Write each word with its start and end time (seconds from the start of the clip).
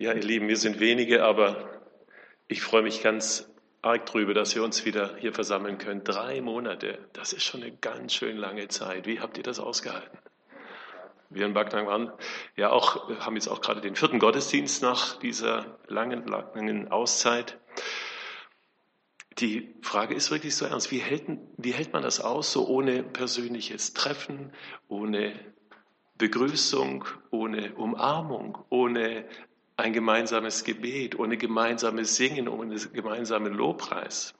Ja, 0.00 0.12
ihr 0.12 0.22
Lieben, 0.22 0.46
wir 0.46 0.56
sind 0.56 0.78
wenige, 0.78 1.24
aber 1.24 1.82
ich 2.46 2.62
freue 2.62 2.82
mich 2.82 3.02
ganz 3.02 3.50
arg 3.82 4.06
drüber, 4.06 4.32
dass 4.32 4.54
wir 4.54 4.62
uns 4.62 4.84
wieder 4.84 5.16
hier 5.16 5.32
versammeln 5.32 5.76
können. 5.76 6.04
Drei 6.04 6.40
Monate, 6.40 7.00
das 7.14 7.32
ist 7.32 7.42
schon 7.42 7.64
eine 7.64 7.72
ganz 7.72 8.14
schön 8.14 8.36
lange 8.36 8.68
Zeit. 8.68 9.08
Wie 9.08 9.18
habt 9.18 9.38
ihr 9.38 9.42
das 9.42 9.58
ausgehalten? 9.58 10.16
Wir 11.30 11.46
in 11.46 11.52
Backnang 11.52 11.88
waren 11.88 12.12
ja 12.54 12.70
auch, 12.70 13.10
haben 13.18 13.34
jetzt 13.34 13.48
auch 13.48 13.60
gerade 13.60 13.80
den 13.80 13.96
vierten 13.96 14.20
Gottesdienst 14.20 14.82
nach 14.82 15.18
dieser 15.18 15.80
langen, 15.88 16.28
langen 16.28 16.92
Auszeit. 16.92 17.58
Die 19.38 19.74
Frage 19.82 20.14
ist 20.14 20.30
wirklich 20.30 20.54
so 20.54 20.64
ernst. 20.64 20.92
Wie 20.92 20.98
hält, 20.98 21.24
wie 21.56 21.72
hält 21.72 21.92
man 21.92 22.04
das 22.04 22.20
aus, 22.20 22.52
so 22.52 22.68
ohne 22.68 23.02
persönliches 23.02 23.94
Treffen, 23.94 24.52
ohne 24.86 25.32
Begrüßung, 26.18 27.04
ohne 27.30 27.74
Umarmung, 27.74 28.58
ohne 28.70 29.24
ein 29.78 29.92
gemeinsames 29.92 30.64
Gebet, 30.64 31.18
ohne 31.18 31.36
gemeinsames 31.36 32.16
Singen, 32.16 32.48
ohne 32.48 32.76
gemeinsamen 32.76 33.54
Lobpreis? 33.54 34.34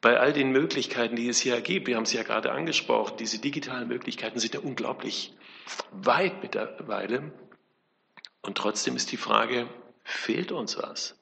Bei 0.00 0.20
all 0.20 0.32
den 0.32 0.52
Möglichkeiten, 0.52 1.16
die 1.16 1.28
es 1.28 1.40
hier 1.40 1.60
gibt, 1.60 1.88
wir 1.88 1.96
haben 1.96 2.04
es 2.04 2.12
ja 2.12 2.22
gerade 2.22 2.52
angesprochen, 2.52 3.16
diese 3.18 3.40
digitalen 3.40 3.88
Möglichkeiten 3.88 4.38
sind 4.38 4.54
ja 4.54 4.60
unglaublich 4.60 5.34
weit 5.90 6.40
mittlerweile. 6.42 7.32
Und 8.42 8.56
trotzdem 8.56 8.94
ist 8.94 9.10
die 9.10 9.16
Frage, 9.16 9.68
fehlt 10.04 10.52
uns 10.52 10.78
was? 10.78 11.18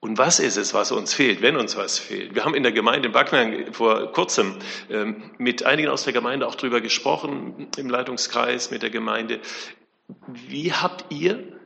Und 0.00 0.18
was 0.18 0.40
ist 0.40 0.56
es, 0.56 0.74
was 0.74 0.90
uns 0.90 1.12
fehlt, 1.12 1.42
wenn 1.42 1.56
uns 1.56 1.76
was 1.76 1.98
fehlt? 1.98 2.34
Wir 2.34 2.44
haben 2.44 2.54
in 2.54 2.62
der 2.62 2.72
Gemeinde 2.72 3.06
in 3.08 3.12
Backnang 3.12 3.72
vor 3.72 4.10
kurzem 4.12 4.58
ähm, 4.90 5.30
mit 5.38 5.64
einigen 5.64 5.88
aus 5.88 6.04
der 6.04 6.12
Gemeinde 6.12 6.46
auch 6.46 6.54
darüber 6.54 6.80
gesprochen, 6.80 7.68
im 7.76 7.88
Leitungskreis 7.88 8.70
mit 8.70 8.82
der 8.82 8.90
Gemeinde. 8.90 9.40
Wie 10.26 10.72
habt 10.72 11.06
ihr 11.12 11.58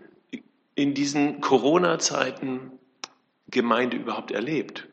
in 0.75 0.95
diesen 0.95 1.41
Corona-Zeiten 1.41 2.73
Gemeinde 3.49 3.97
überhaupt 3.97 4.31
erlebt? 4.31 4.89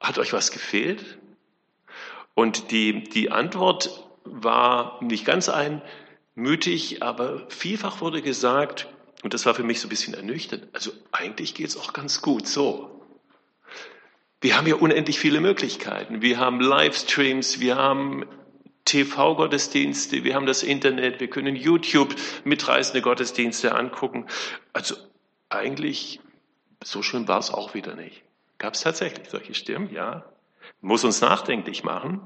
Hat 0.00 0.18
euch 0.18 0.32
was 0.32 0.50
gefehlt? 0.50 1.18
Und 2.34 2.70
die, 2.70 3.04
die 3.04 3.30
Antwort 3.30 4.08
war 4.24 5.02
nicht 5.02 5.24
ganz 5.24 5.48
einmütig, 5.48 7.02
aber 7.02 7.48
vielfach 7.50 8.00
wurde 8.00 8.22
gesagt, 8.22 8.88
und 9.22 9.34
das 9.34 9.46
war 9.46 9.54
für 9.54 9.62
mich 9.62 9.80
so 9.80 9.86
ein 9.86 9.90
bisschen 9.90 10.14
ernüchternd. 10.14 10.68
Also 10.72 10.90
eigentlich 11.12 11.54
geht 11.54 11.68
es 11.68 11.76
auch 11.76 11.92
ganz 11.92 12.22
gut 12.22 12.48
so. 12.48 12.88
Wir 14.40 14.56
haben 14.56 14.66
ja 14.66 14.74
unendlich 14.74 15.20
viele 15.20 15.40
Möglichkeiten. 15.40 16.20
Wir 16.22 16.38
haben 16.38 16.60
Livestreams, 16.60 17.60
wir 17.60 17.76
haben 17.76 18.26
TV-Gottesdienste, 18.84 20.24
wir 20.24 20.34
haben 20.34 20.46
das 20.46 20.62
Internet, 20.62 21.20
wir 21.20 21.28
können 21.28 21.56
YouTube 21.56 22.14
mitreißende 22.44 23.02
Gottesdienste 23.02 23.74
angucken. 23.74 24.26
Also 24.72 24.96
eigentlich, 25.48 26.20
so 26.82 27.02
schön 27.02 27.28
war 27.28 27.38
es 27.38 27.50
auch 27.50 27.74
wieder 27.74 27.94
nicht. 27.94 28.22
Gab 28.58 28.74
es 28.74 28.80
tatsächlich 28.80 29.28
solche 29.30 29.54
Stimmen? 29.54 29.90
Ja. 29.92 30.24
Muss 30.80 31.04
uns 31.04 31.20
nachdenklich 31.20 31.84
machen. 31.84 32.20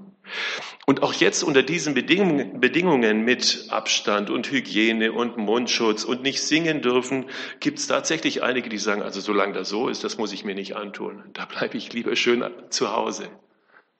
Und 0.87 1.03
auch 1.03 1.12
jetzt 1.12 1.43
unter 1.43 1.62
diesen 1.62 1.95
Bedingungen 1.95 3.25
mit 3.25 3.67
Abstand 3.71 4.31
und 4.31 4.51
Hygiene 4.51 5.12
und 5.12 5.37
Mundschutz 5.37 6.05
und 6.05 6.23
nicht 6.23 6.43
singen 6.43 6.83
dürfen, 6.83 7.31
gibt 7.61 7.79
es 7.79 7.87
tatsächlich 7.87 8.43
einige, 8.43 8.69
die 8.69 8.79
sagen, 8.79 9.03
also 9.03 9.21
solange 9.21 9.53
das 9.53 9.69
so 9.69 9.89
ist, 9.89 10.05
das 10.05 10.19
muss 10.19 10.33
ich 10.33 10.45
mir 10.45 10.55
nicht 10.55 10.77
antun. 10.77 11.25
Da 11.33 11.45
bleibe 11.45 11.77
ich 11.77 11.93
lieber 11.93 12.17
schön 12.17 12.45
zu 12.71 12.93
Hause, 12.93 13.29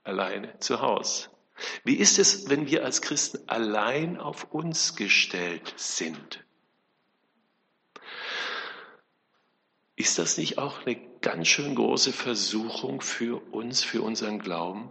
alleine 0.05 0.59
zu 0.59 0.81
Hause. 0.81 1.29
Wie 1.85 1.97
ist 1.97 2.19
es, 2.19 2.49
wenn 2.49 2.67
wir 2.67 2.85
als 2.85 3.03
Christen 3.03 3.49
allein 3.49 4.19
auf 4.19 4.53
uns 4.53 4.97
gestellt 4.97 5.75
sind? 5.77 6.45
Ist 9.97 10.19
das 10.19 10.37
nicht 10.37 10.59
auch 10.59 10.85
eine 10.85 10.97
ganz 11.23 11.49
schön 11.49 11.75
große 11.75 12.13
Versuchung 12.13 13.01
für 13.01 13.41
uns, 13.53 13.83
für 13.83 14.03
unseren 14.03 14.39
Glauben? 14.39 14.91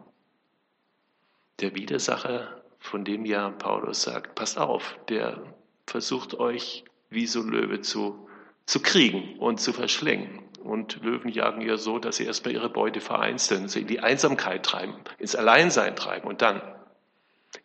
Der 1.59 1.75
Widersacher, 1.75 2.63
von 2.79 3.05
dem 3.05 3.23
ja 3.25 3.51
Paulus 3.51 4.01
sagt, 4.01 4.35
passt 4.35 4.57
auf, 4.57 4.97
der 5.07 5.55
versucht 5.85 6.33
euch 6.33 6.83
wie 7.09 7.27
so 7.27 7.43
Löwe 7.43 7.81
zu, 7.81 8.27
zu 8.65 8.81
kriegen 8.81 9.37
und 9.39 9.61
zu 9.61 9.73
verschlingen. 9.73 10.44
Und 10.65 11.03
Löwen 11.03 11.29
jagen 11.29 11.61
ja 11.61 11.77
so, 11.77 11.99
dass 11.99 12.17
sie 12.17 12.25
erstmal 12.25 12.53
ihre 12.53 12.69
Beute 12.69 12.99
vereinzeln, 12.99 13.67
sie 13.67 13.81
in 13.81 13.87
die 13.87 13.99
Einsamkeit 13.99 14.63
treiben, 14.63 14.95
ins 15.19 15.35
Alleinsein 15.35 15.95
treiben. 15.95 16.27
Und 16.27 16.41
dann 16.41 16.61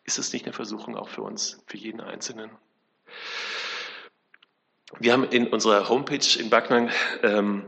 ist 0.05 0.19
es 0.19 0.33
nicht 0.33 0.45
eine 0.45 0.53
Versuchung 0.53 0.97
auch 0.97 1.09
für 1.09 1.23
uns, 1.23 1.63
für 1.67 1.79
jeden 1.79 2.01
Einzelnen. 2.01 2.51
Wir 4.99 5.13
haben 5.13 5.25
in 5.25 5.47
unserer 5.47 5.89
Homepage 5.89 6.39
in 6.39 6.51
Backnang 6.51 6.91
ähm, 7.23 7.65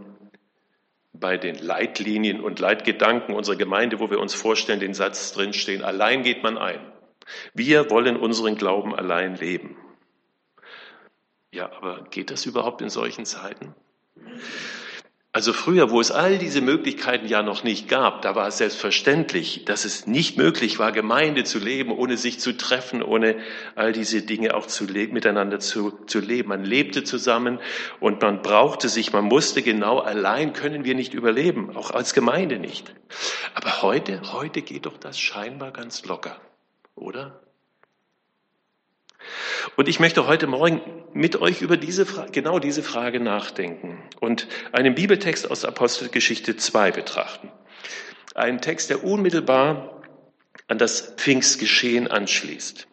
bei 1.14 1.38
den 1.38 1.56
Leitlinien 1.56 2.40
und 2.40 2.58
Leitgedanken 2.58 3.34
unserer 3.34 3.56
Gemeinde, 3.56 4.00
wo 4.00 4.10
wir 4.10 4.20
uns 4.20 4.34
vorstellen, 4.34 4.80
den 4.80 4.92
Satz 4.92 5.32
drinstehen, 5.32 5.82
allein 5.82 6.24
geht 6.24 6.42
man 6.42 6.58
ein. 6.58 6.80
Wir 7.54 7.90
wollen 7.90 8.16
unseren 8.16 8.56
Glauben 8.56 8.94
allein 8.94 9.36
leben. 9.36 9.76
Ja, 11.52 11.70
aber 11.72 12.04
geht 12.10 12.30
das 12.30 12.44
überhaupt 12.44 12.82
in 12.82 12.90
solchen 12.90 13.24
Zeiten? 13.24 13.74
Also 15.34 15.54
früher, 15.54 15.88
wo 15.90 15.98
es 15.98 16.10
all 16.10 16.36
diese 16.36 16.60
Möglichkeiten 16.60 17.26
ja 17.26 17.42
noch 17.42 17.64
nicht 17.64 17.88
gab, 17.88 18.20
da 18.20 18.34
war 18.34 18.48
es 18.48 18.58
selbstverständlich, 18.58 19.64
dass 19.64 19.86
es 19.86 20.06
nicht 20.06 20.36
möglich 20.36 20.78
war, 20.78 20.92
Gemeinde 20.92 21.44
zu 21.44 21.58
leben, 21.58 21.90
ohne 21.90 22.18
sich 22.18 22.38
zu 22.38 22.54
treffen, 22.54 23.02
ohne 23.02 23.36
all 23.74 23.94
diese 23.94 24.20
Dinge 24.20 24.54
auch 24.54 24.66
zu 24.66 24.84
miteinander 24.84 25.58
zu, 25.58 25.92
zu 26.06 26.20
leben. 26.20 26.50
Man 26.50 26.66
lebte 26.66 27.02
zusammen 27.02 27.60
und 27.98 28.20
man 28.20 28.42
brauchte 28.42 28.90
sich, 28.90 29.14
man 29.14 29.24
musste 29.24 29.62
genau, 29.62 30.00
allein 30.00 30.52
können 30.52 30.84
wir 30.84 30.94
nicht 30.94 31.14
überleben, 31.14 31.74
auch 31.74 31.92
als 31.92 32.12
Gemeinde 32.12 32.58
nicht. 32.58 32.94
Aber 33.54 33.80
heute, 33.80 34.20
heute 34.34 34.60
geht 34.60 34.84
doch 34.84 34.98
das 34.98 35.18
scheinbar 35.18 35.70
ganz 35.70 36.04
locker, 36.04 36.36
oder? 36.94 37.40
Und 39.76 39.88
ich 39.88 39.98
möchte 39.98 40.26
heute 40.26 40.46
Morgen 40.46 40.82
mit 41.14 41.36
euch 41.36 41.62
über 41.62 41.76
diese 41.76 42.06
genau 42.32 42.58
diese 42.58 42.82
Frage 42.82 43.20
nachdenken 43.20 44.02
und 44.20 44.48
einen 44.72 44.94
Bibeltext 44.94 45.50
aus 45.50 45.64
Apostelgeschichte 45.64 46.56
2 46.56 46.92
betrachten. 46.92 47.50
Ein 48.34 48.60
Text, 48.60 48.90
der 48.90 49.04
unmittelbar 49.04 50.02
an 50.68 50.78
das 50.78 51.14
Pfingstgeschehen 51.16 52.08
anschließt. 52.08 52.86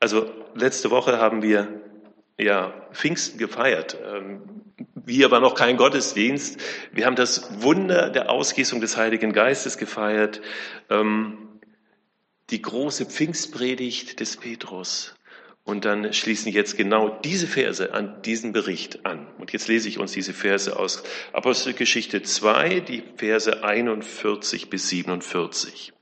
Also 0.00 0.30
letzte 0.54 0.90
Woche 0.90 1.18
haben 1.18 1.42
wir 1.42 1.80
ja 2.38 2.72
Pfingsten 2.92 3.38
gefeiert. 3.38 3.96
Ähm, 4.04 4.42
wir 4.94 5.30
war 5.30 5.40
noch 5.40 5.54
kein 5.54 5.76
Gottesdienst. 5.76 6.60
Wir 6.92 7.06
haben 7.06 7.16
das 7.16 7.62
Wunder 7.62 8.10
der 8.10 8.30
Ausgießung 8.30 8.80
des 8.80 8.96
Heiligen 8.96 9.32
Geistes 9.32 9.76
gefeiert. 9.76 10.40
Ähm, 10.88 11.60
die 12.50 12.62
große 12.62 13.06
Pfingstpredigt 13.06 14.20
des 14.20 14.36
Petrus. 14.36 15.17
Und 15.68 15.84
dann 15.84 16.14
schließen 16.14 16.50
jetzt 16.50 16.78
genau 16.78 17.10
diese 17.22 17.46
Verse 17.46 17.92
an 17.92 18.22
diesen 18.22 18.54
Bericht 18.54 19.04
an. 19.04 19.26
Und 19.36 19.52
jetzt 19.52 19.68
lese 19.68 19.86
ich 19.86 19.98
uns 19.98 20.12
diese 20.12 20.32
Verse 20.32 20.74
aus 20.74 21.02
Apostelgeschichte 21.34 22.22
2, 22.22 22.80
die 22.80 23.02
Verse 23.16 23.62
41 23.62 24.70
bis 24.70 24.88
47. 24.88 25.92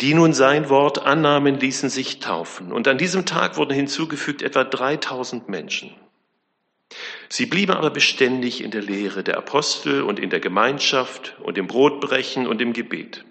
Die 0.00 0.14
nun 0.14 0.32
sein 0.32 0.68
Wort 0.68 0.98
annahmen, 0.98 1.60
ließen 1.60 1.90
sich 1.90 2.18
taufen. 2.18 2.72
Und 2.72 2.88
an 2.88 2.98
diesem 2.98 3.24
Tag 3.24 3.56
wurden 3.56 3.74
hinzugefügt 3.74 4.42
etwa 4.42 4.64
3000 4.64 5.48
Menschen. 5.48 5.94
Sie 7.28 7.46
blieben 7.46 7.70
aber 7.70 7.90
beständig 7.90 8.64
in 8.64 8.72
der 8.72 8.82
Lehre 8.82 9.22
der 9.22 9.38
Apostel 9.38 10.02
und 10.02 10.18
in 10.18 10.28
der 10.28 10.40
Gemeinschaft 10.40 11.36
und 11.40 11.56
im 11.56 11.68
Brotbrechen 11.68 12.48
und 12.48 12.60
im 12.60 12.72
Gebet. 12.72 13.24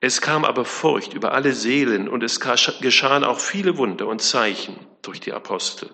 Es 0.00 0.20
kam 0.20 0.44
aber 0.44 0.64
Furcht 0.64 1.14
über 1.14 1.32
alle 1.32 1.52
Seelen 1.52 2.08
und 2.08 2.22
es 2.22 2.40
geschahen 2.40 3.24
auch 3.24 3.40
viele 3.40 3.78
Wunder 3.78 4.06
und 4.06 4.20
Zeichen 4.20 4.78
durch 5.02 5.20
die 5.20 5.32
Apostel. 5.32 5.90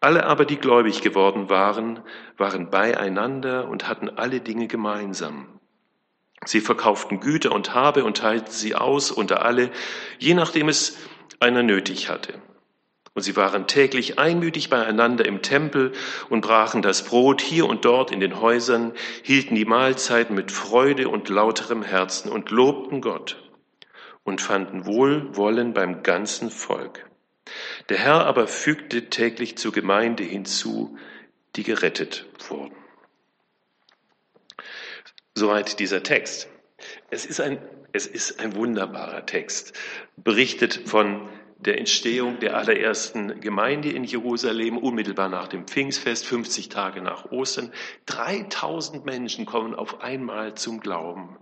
Alle 0.00 0.24
aber, 0.24 0.46
die 0.46 0.56
gläubig 0.56 1.02
geworden 1.02 1.50
waren, 1.50 2.02
waren 2.36 2.70
beieinander 2.70 3.68
und 3.68 3.86
hatten 3.86 4.08
alle 4.08 4.40
Dinge 4.40 4.66
gemeinsam. 4.66 5.60
Sie 6.44 6.60
verkauften 6.60 7.20
Güter 7.20 7.52
und 7.52 7.74
Habe 7.74 8.04
und 8.04 8.16
teilten 8.16 8.50
sie 8.50 8.74
aus 8.74 9.10
unter 9.10 9.44
alle, 9.44 9.70
je 10.18 10.32
nachdem 10.32 10.68
es 10.68 10.96
einer 11.38 11.62
nötig 11.62 12.08
hatte. 12.08 12.40
Und 13.12 13.22
sie 13.22 13.36
waren 13.36 13.66
täglich 13.66 14.18
einmütig 14.18 14.70
beieinander 14.70 15.24
im 15.24 15.42
Tempel 15.42 15.92
und 16.28 16.42
brachen 16.42 16.80
das 16.80 17.04
Brot 17.04 17.40
hier 17.40 17.66
und 17.66 17.84
dort 17.84 18.12
in 18.12 18.20
den 18.20 18.40
Häusern, 18.40 18.92
hielten 19.22 19.56
die 19.56 19.64
Mahlzeiten 19.64 20.36
mit 20.36 20.52
Freude 20.52 21.08
und 21.08 21.28
lauterem 21.28 21.82
Herzen 21.82 22.30
und 22.30 22.50
lobten 22.50 23.00
Gott 23.00 23.42
und 24.22 24.40
fanden 24.40 24.86
Wohlwollen 24.86 25.72
beim 25.74 26.02
ganzen 26.02 26.50
Volk. 26.50 27.10
Der 27.88 27.98
Herr 27.98 28.26
aber 28.26 28.46
fügte 28.46 29.10
täglich 29.10 29.58
zur 29.58 29.72
Gemeinde 29.72 30.22
hinzu, 30.22 30.96
die 31.56 31.64
gerettet 31.64 32.26
wurden. 32.48 32.76
Soweit 35.34 35.80
dieser 35.80 36.02
Text. 36.02 36.48
Es 37.10 37.26
ist 37.26 37.40
ein, 37.40 37.58
es 37.92 38.06
ist 38.06 38.40
ein 38.40 38.54
wunderbarer 38.54 39.26
Text, 39.26 39.72
berichtet 40.16 40.82
von 40.86 41.28
der 41.60 41.78
Entstehung 41.78 42.38
der 42.40 42.56
allerersten 42.56 43.40
Gemeinde 43.40 43.90
in 43.90 44.04
Jerusalem, 44.04 44.78
unmittelbar 44.78 45.28
nach 45.28 45.48
dem 45.48 45.66
Pfingstfest, 45.66 46.26
50 46.26 46.68
Tage 46.70 47.02
nach 47.02 47.30
Ostern. 47.30 47.72
3000 48.06 49.04
Menschen 49.04 49.44
kommen 49.44 49.74
auf 49.74 50.00
einmal 50.00 50.54
zum 50.54 50.80
Glauben. 50.80 51.36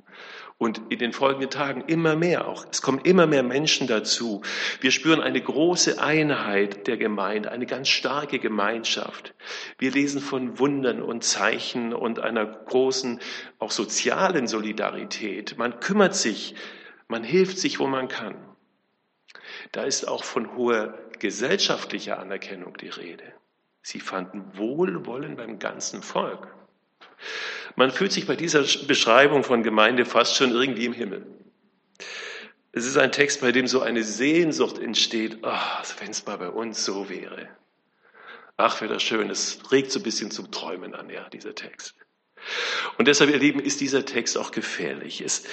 Und 0.58 0.82
in 0.88 0.98
den 0.98 1.12
folgenden 1.12 1.50
Tagen 1.50 1.84
immer 1.86 2.16
mehr 2.16 2.48
auch. 2.48 2.66
Es 2.68 2.82
kommen 2.82 2.98
immer 3.04 3.28
mehr 3.28 3.44
Menschen 3.44 3.86
dazu. 3.86 4.42
Wir 4.80 4.90
spüren 4.90 5.20
eine 5.20 5.40
große 5.40 6.02
Einheit 6.02 6.88
der 6.88 6.96
Gemeinde, 6.96 7.52
eine 7.52 7.66
ganz 7.66 7.88
starke 7.88 8.40
Gemeinschaft. 8.40 9.36
Wir 9.78 9.92
lesen 9.92 10.20
von 10.20 10.58
Wundern 10.58 11.00
und 11.00 11.22
Zeichen 11.22 11.94
und 11.94 12.18
einer 12.18 12.44
großen, 12.44 13.20
auch 13.60 13.70
sozialen 13.70 14.48
Solidarität. 14.48 15.56
Man 15.58 15.78
kümmert 15.78 16.16
sich, 16.16 16.56
man 17.06 17.22
hilft 17.22 17.58
sich, 17.58 17.78
wo 17.78 17.86
man 17.86 18.08
kann. 18.08 18.47
Da 19.72 19.84
ist 19.84 20.06
auch 20.06 20.24
von 20.24 20.56
hoher 20.56 20.98
gesellschaftlicher 21.18 22.18
Anerkennung 22.18 22.76
die 22.78 22.88
Rede. 22.88 23.32
Sie 23.82 24.00
fanden 24.00 24.56
Wohlwollen 24.56 25.36
beim 25.36 25.58
ganzen 25.58 26.02
Volk. 26.02 26.54
Man 27.76 27.90
fühlt 27.90 28.12
sich 28.12 28.26
bei 28.26 28.36
dieser 28.36 28.64
Beschreibung 28.86 29.44
von 29.44 29.62
Gemeinde 29.62 30.04
fast 30.04 30.36
schon 30.36 30.50
irgendwie 30.50 30.86
im 30.86 30.92
Himmel. 30.92 31.26
Es 32.72 32.86
ist 32.86 32.98
ein 32.98 33.12
Text, 33.12 33.40
bei 33.40 33.52
dem 33.52 33.66
so 33.66 33.80
eine 33.80 34.02
Sehnsucht 34.02 34.78
entsteht, 34.78 35.38
ach, 35.42 35.84
wenn 36.00 36.10
es 36.10 36.26
mal 36.26 36.38
bei 36.38 36.50
uns 36.50 36.84
so 36.84 37.08
wäre. 37.08 37.48
Ach, 38.56 38.80
wäre 38.80 38.94
das 38.94 39.02
schön, 39.02 39.30
es 39.30 39.72
regt 39.72 39.90
so 39.90 40.00
ein 40.00 40.02
bisschen 40.02 40.30
zum 40.30 40.50
Träumen 40.50 40.94
an, 40.94 41.08
ja, 41.10 41.28
dieser 41.28 41.54
Text. 41.54 41.94
Und 42.96 43.08
deshalb, 43.08 43.30
ihr 43.30 43.38
Lieben, 43.38 43.60
ist 43.60 43.80
dieser 43.80 44.04
Text 44.04 44.38
auch 44.38 44.50
gefährlich. 44.50 45.20
Es, 45.20 45.44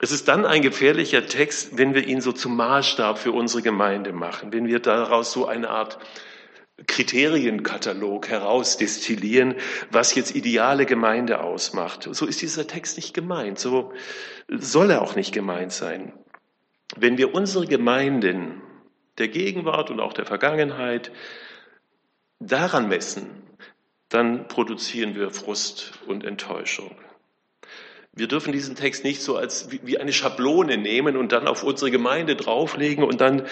es 0.00 0.12
ist 0.12 0.28
dann 0.28 0.44
ein 0.44 0.62
gefährlicher 0.62 1.26
Text, 1.26 1.78
wenn 1.78 1.94
wir 1.94 2.06
ihn 2.06 2.20
so 2.20 2.32
zum 2.32 2.56
Maßstab 2.56 3.18
für 3.18 3.32
unsere 3.32 3.62
Gemeinde 3.62 4.12
machen, 4.12 4.52
wenn 4.52 4.66
wir 4.66 4.80
daraus 4.80 5.32
so 5.32 5.46
eine 5.46 5.70
Art 5.70 5.98
Kriterienkatalog 6.86 8.28
herausdestillieren, 8.28 9.54
was 9.90 10.14
jetzt 10.14 10.34
ideale 10.34 10.86
Gemeinde 10.86 11.40
ausmacht. 11.42 12.08
So 12.10 12.26
ist 12.26 12.40
dieser 12.40 12.66
Text 12.66 12.96
nicht 12.96 13.12
gemeint, 13.12 13.58
so 13.58 13.92
soll 14.48 14.90
er 14.90 15.02
auch 15.02 15.14
nicht 15.14 15.32
gemeint 15.32 15.72
sein. 15.72 16.12
Wenn 16.96 17.18
wir 17.18 17.34
unsere 17.34 17.66
Gemeinden 17.66 18.62
der 19.18 19.28
Gegenwart 19.28 19.90
und 19.90 20.00
auch 20.00 20.12
der 20.12 20.24
Vergangenheit 20.24 21.12
daran 22.38 22.88
messen, 22.88 23.49
dann 24.10 24.48
produzieren 24.48 25.14
wir 25.14 25.30
Frust 25.30 25.92
und 26.06 26.24
Enttäuschung. 26.24 26.94
Wir 28.12 28.26
dürfen 28.26 28.52
diesen 28.52 28.74
Text 28.74 29.04
nicht 29.04 29.22
so 29.22 29.36
als 29.36 29.68
wie 29.70 29.98
eine 29.98 30.12
Schablone 30.12 30.76
nehmen 30.76 31.16
und 31.16 31.30
dann 31.30 31.46
auf 31.46 31.62
unsere 31.62 31.92
Gemeinde 31.92 32.34
drauflegen 32.34 33.04
und 33.04 33.20
dann 33.20 33.46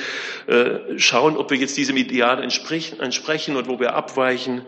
äh, 0.49 0.99
schauen, 0.99 1.37
ob 1.37 1.50
wir 1.50 1.58
jetzt 1.58 1.76
diesem 1.76 1.96
Ideal 1.96 2.43
entsprechen 2.43 3.56
und 3.56 3.69
wo 3.69 3.78
wir 3.78 3.94
abweichen 3.94 4.66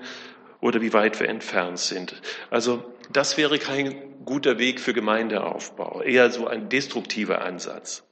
oder 0.60 0.81
wie 0.81 0.92
weit 0.92 1.19
wir 1.19 1.28
entfernt 1.28 1.81
sind. 1.81 2.22
Also 2.50 2.84
das 3.12 3.37
wäre 3.37 3.58
kein 3.58 4.25
guter 4.25 4.58
Weg 4.58 4.78
für 4.78 4.94
Gemeindeaufbau, 4.94 6.02
eher 6.02 6.31
so 6.31 6.46
ein 6.46 6.69
destruktiver 6.69 7.42
Ansatz. 7.42 8.04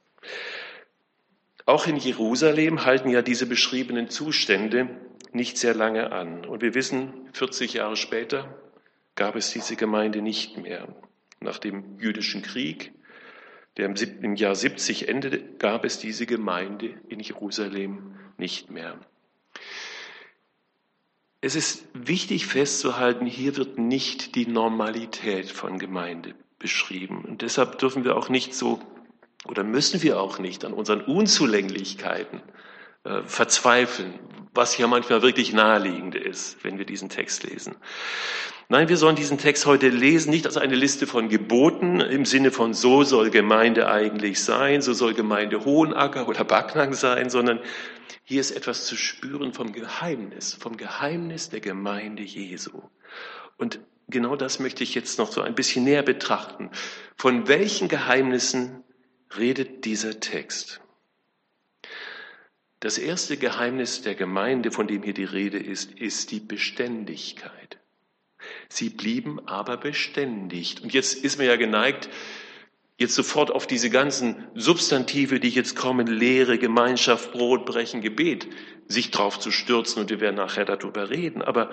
Auch 1.65 1.87
in 1.87 1.95
Jerusalem 1.95 2.83
halten 2.83 3.09
ja 3.09 3.21
diese 3.21 3.45
beschriebenen 3.45 4.09
Zustände 4.09 4.89
nicht 5.33 5.57
sehr 5.57 5.73
lange 5.73 6.11
an. 6.11 6.45
Und 6.45 6.61
wir 6.61 6.73
wissen, 6.73 7.29
40 7.33 7.73
Jahre 7.73 7.95
später 7.95 8.57
gab 9.15 9.35
es 9.35 9.51
diese 9.51 9.75
Gemeinde 9.75 10.21
nicht 10.21 10.57
mehr. 10.57 10.87
Nach 11.39 11.57
dem 11.57 11.99
jüdischen 11.99 12.41
Krieg, 12.41 12.91
der 13.77 13.93
im 14.21 14.35
Jahr 14.35 14.55
70 14.55 15.07
endete, 15.07 15.41
gab 15.57 15.85
es 15.85 15.99
diese 15.99 16.25
Gemeinde 16.25 16.95
in 17.07 17.19
Jerusalem 17.19 18.15
nicht 18.37 18.69
mehr. 18.71 18.99
Es 21.41 21.55
ist 21.55 21.87
wichtig 21.93 22.47
festzuhalten, 22.47 23.25
hier 23.25 23.55
wird 23.55 23.77
nicht 23.77 24.35
die 24.35 24.45
Normalität 24.45 25.49
von 25.49 25.79
Gemeinde 25.79 26.35
beschrieben. 26.57 27.23
Und 27.23 27.41
deshalb 27.41 27.79
dürfen 27.79 28.03
wir 28.03 28.17
auch 28.17 28.27
nicht 28.27 28.53
so 28.53 28.81
oder 29.45 29.63
müssen 29.63 30.01
wir 30.01 30.19
auch 30.19 30.39
nicht 30.39 30.65
an 30.65 30.73
unseren 30.73 31.01
Unzulänglichkeiten 31.01 32.41
verzweifeln, 33.25 34.19
was 34.53 34.77
ja 34.77 34.87
manchmal 34.87 35.21
wirklich 35.21 35.53
naheliegend 35.53 36.15
ist, 36.15 36.63
wenn 36.63 36.77
wir 36.77 36.85
diesen 36.85 37.09
Text 37.09 37.43
lesen. 37.43 37.75
Nein, 38.71 38.87
wir 38.87 38.97
sollen 38.97 39.15
diesen 39.15 39.39
Text 39.39 39.65
heute 39.65 39.89
lesen, 39.89 40.29
nicht 40.29 40.45
als 40.45 40.57
eine 40.57 40.75
Liste 40.75 41.07
von 41.07 41.27
Geboten 41.27 42.01
im 42.01 42.25
Sinne 42.25 42.51
von 42.51 42.75
so 42.75 43.03
soll 43.03 43.31
Gemeinde 43.31 43.89
eigentlich 43.89 44.43
sein, 44.43 44.83
so 44.83 44.93
soll 44.93 45.15
Gemeinde 45.15 45.65
Hohenacker 45.65 46.27
oder 46.27 46.43
Backnang 46.43 46.93
sein, 46.93 47.31
sondern 47.31 47.61
hier 48.23 48.41
ist 48.41 48.51
etwas 48.51 48.85
zu 48.85 48.95
spüren 48.95 49.53
vom 49.53 49.71
Geheimnis, 49.71 50.53
vom 50.53 50.77
Geheimnis 50.77 51.49
der 51.49 51.61
Gemeinde 51.61 52.21
Jesu. 52.21 52.83
Und 53.57 53.79
genau 54.07 54.35
das 54.35 54.59
möchte 54.59 54.83
ich 54.83 54.93
jetzt 54.93 55.17
noch 55.17 55.31
so 55.31 55.41
ein 55.41 55.55
bisschen 55.55 55.83
näher 55.83 56.03
betrachten. 56.03 56.69
Von 57.17 57.47
welchen 57.47 57.87
Geheimnissen 57.87 58.83
redet 59.35 59.85
dieser 59.85 60.19
Text? 60.19 60.79
Das 62.79 62.97
erste 62.97 63.35
Geheimnis 63.35 64.01
der 64.01 64.15
Gemeinde, 64.15 64.71
von 64.71 64.87
dem 64.87 65.03
hier 65.03 65.13
die 65.13 65.25
Rede 65.25 65.57
ist, 65.57 65.91
ist 65.91 66.31
die 66.31 66.39
Beständigkeit. 66.39 67.77
Sie 68.69 68.89
blieben 68.89 69.45
aber 69.47 69.75
beständig. 69.75 70.81
Und 70.81 70.93
jetzt 70.93 71.23
ist 71.23 71.37
man 71.37 71.47
ja 71.47 71.57
geneigt, 71.57 72.09
jetzt 72.97 73.15
sofort 73.15 73.51
auf 73.51 73.67
diese 73.67 73.89
ganzen 73.89 74.47
Substantive, 74.55 75.39
die 75.39 75.49
jetzt 75.49 75.75
kommen, 75.75 76.07
Lehre, 76.07 76.57
Gemeinschaft, 76.57 77.31
Brot, 77.33 77.65
Brechen, 77.65 78.01
Gebet, 78.01 78.47
sich 78.87 79.11
drauf 79.11 79.39
zu 79.39 79.51
stürzen 79.51 80.01
und 80.01 80.09
wir 80.09 80.21
werden 80.21 80.35
nachher 80.35 80.65
darüber 80.65 81.09
reden. 81.09 81.41
Aber 81.41 81.71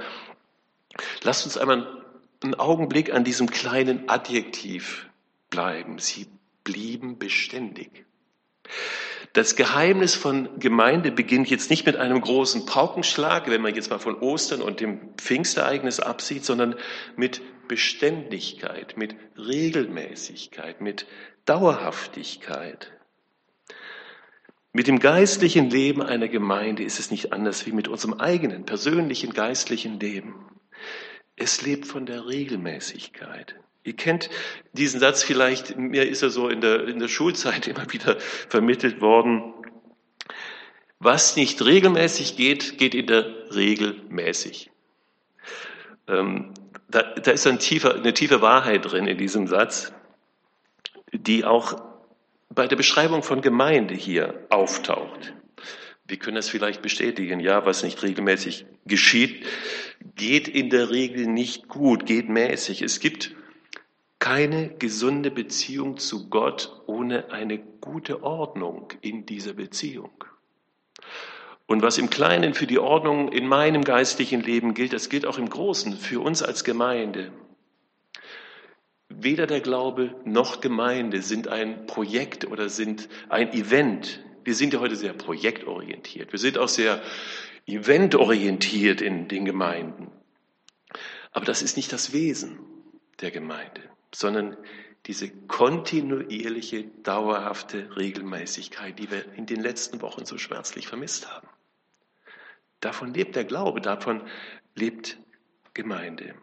lasst 1.23 1.45
uns 1.45 1.57
einmal 1.57 2.03
einen 2.43 2.55
Augenblick 2.55 3.13
an 3.13 3.23
diesem 3.23 3.49
kleinen 3.51 4.09
Adjektiv 4.09 5.09
bleiben. 5.51 5.99
Sie 5.99 6.27
blieben 6.65 7.19
beständig. 7.19 8.06
Das 9.33 9.55
Geheimnis 9.55 10.15
von 10.15 10.59
Gemeinde 10.59 11.13
beginnt 11.13 11.51
jetzt 11.51 11.69
nicht 11.69 11.85
mit 11.85 11.97
einem 11.97 12.21
großen 12.21 12.65
Paukenschlag, 12.65 13.51
wenn 13.51 13.61
man 13.61 13.75
jetzt 13.75 13.91
mal 13.91 13.99
von 13.99 14.19
Ostern 14.19 14.63
und 14.63 14.81
dem 14.81 15.15
Pfingstereignis 15.19 16.01
absieht, 16.01 16.45
sondern 16.45 16.75
mit 17.17 17.43
Beständigkeit, 17.69 18.97
mit 18.97 19.15
Regelmäßigkeit, 19.37 20.81
mit 20.81 21.07
Dauerhaftigkeit. 21.45 22.93
Mit 24.73 24.87
dem 24.87 25.01
geistlichen 25.01 25.71
Leben 25.71 26.03
einer 26.03 26.29
Gemeinde 26.29 26.83
ist 26.83 26.99
es 26.99 27.11
nicht 27.11 27.33
anders 27.33 27.67
wie 27.67 27.73
mit 27.73 27.89
unserem 27.89 28.15
eigenen 28.15 28.65
persönlichen 28.65 29.33
geistlichen 29.33 30.01
Leben. 30.01 30.35
Es 31.35 31.63
lebt 31.63 31.87
von 31.87 32.07
der 32.07 32.27
Regelmäßigkeit. 32.27 33.57
Ihr 33.87 33.95
kennt 33.95 34.31
diesen 34.73 34.99
Satz 34.99 35.23
vielleicht, 35.23 35.79
mir 35.79 36.09
ist 36.09 36.23
er 36.23 36.31
so 36.31 36.49
in 36.49 36.61
der, 36.61 36.89
in 36.89 36.99
der 36.99 37.09
Schulzeit 37.09 37.69
immer 37.69 37.93
wieder 37.93 38.19
vermittelt 38.19 39.01
worden. 39.01 39.55
Was 40.99 41.37
nicht 41.37 41.65
regelmäßig 41.65 42.37
geht, 42.37 42.79
geht 42.79 42.95
in 42.95 43.07
der 43.07 43.55
Regel 43.55 44.03
mäßig. 44.09 44.71
Ähm, 46.09 46.53
da, 46.89 47.03
da 47.03 47.31
ist 47.31 47.47
ein 47.47 47.59
tiefer, 47.59 47.95
eine 47.95 48.13
tiefe 48.13 48.41
Wahrheit 48.41 48.91
drin 48.91 49.07
in 49.07 49.19
diesem 49.19 49.47
Satz, 49.47 49.93
die 51.13 51.45
auch 51.45 51.81
bei 52.49 52.67
der 52.67 52.77
Beschreibung 52.77 53.23
von 53.23 53.41
Gemeinde 53.41 53.95
hier 53.95 54.47
auftaucht. 54.51 55.35
Wir 56.09 56.17
können 56.17 56.37
das 56.37 56.49
vielleicht 56.49 56.83
bestätigen. 56.83 57.41
Ja, 57.41 57.67
was 57.67 57.83
nicht 57.83 58.03
regelmäßig 58.03 58.67
geschieht, 58.85 59.45
geht 60.15 60.49
in 60.49 60.71
der 60.71 60.91
Regel 60.91 61.27
nicht 61.27 61.69
gut, 61.69 62.07
geht 62.07 62.29
mäßig. 62.29 62.83
Es 62.83 63.01
gibt 63.01 63.35
keine 64.27 64.71
gesunde 64.71 65.31
Beziehung 65.31 65.99
zu 65.99 66.29
Gott 66.29 66.83
ohne 66.87 67.31
eine 67.31 67.61
gute 67.61 68.25
Ordnung 68.25 68.93
in 69.01 69.25
dieser 69.25 69.53
Beziehung. 69.53 70.25
Und 71.67 71.83
was 71.83 71.97
im 71.97 72.11
Kleinen 72.11 72.53
für 72.53 72.67
die 72.67 72.81
Ordnung 72.81 73.31
in 73.31 73.47
meinem 73.47 73.85
geistlichen 73.85 74.41
Leben 74.41 74.75
gilt, 74.75 74.93
das 74.93 75.11
gilt 75.11 75.27
auch 75.27 75.39
im 75.39 75.49
Großen 75.49 75.97
für 75.97 76.19
uns 76.19 76.43
als 76.43 76.65
Gemeinde. 76.65 77.31
Weder 79.09 79.47
der 79.47 79.61
Glaube 79.61 80.17
noch 80.25 80.61
Gemeinde 80.61 81.23
sind 81.23 81.47
ein 81.47 81.87
Projekt 81.87 82.49
oder 82.49 82.69
sind 82.69 83.09
ein 83.29 83.53
Event. 83.53 84.25
Wir 84.43 84.57
sind 84.57 84.73
ja 84.73 84.81
heute 84.81 84.97
sehr 84.97 85.13
projektorientiert. 85.13 86.33
Wir 86.33 86.41
sind 86.41 86.59
auch 86.59 86.69
sehr 86.69 87.01
eventorientiert 87.65 89.03
in 89.03 89.29
den 89.29 89.45
Gemeinden. 89.45 90.11
Aber 91.31 91.45
das 91.45 91.63
ist 91.63 91.77
nicht 91.77 91.93
das 91.93 92.13
Wesen 92.13 92.59
der 93.21 93.31
Gemeinde 93.31 93.83
sondern 94.15 94.57
diese 95.07 95.31
kontinuierliche, 95.31 96.85
dauerhafte 97.03 97.97
Regelmäßigkeit, 97.97 98.99
die 98.99 99.11
wir 99.11 99.33
in 99.35 99.47
den 99.47 99.61
letzten 99.61 100.03
Wochen 100.03 100.25
so 100.25 100.37
schmerzlich 100.37 100.89
vermisst 100.89 101.31
haben. 101.33 101.49
Davon 102.81 103.15
lebt 103.15 103.37
der 103.37 103.45
Glaube, 103.45 103.81
davon 103.81 104.23
lebt 104.75 105.19
Gemeinde. 105.75 106.35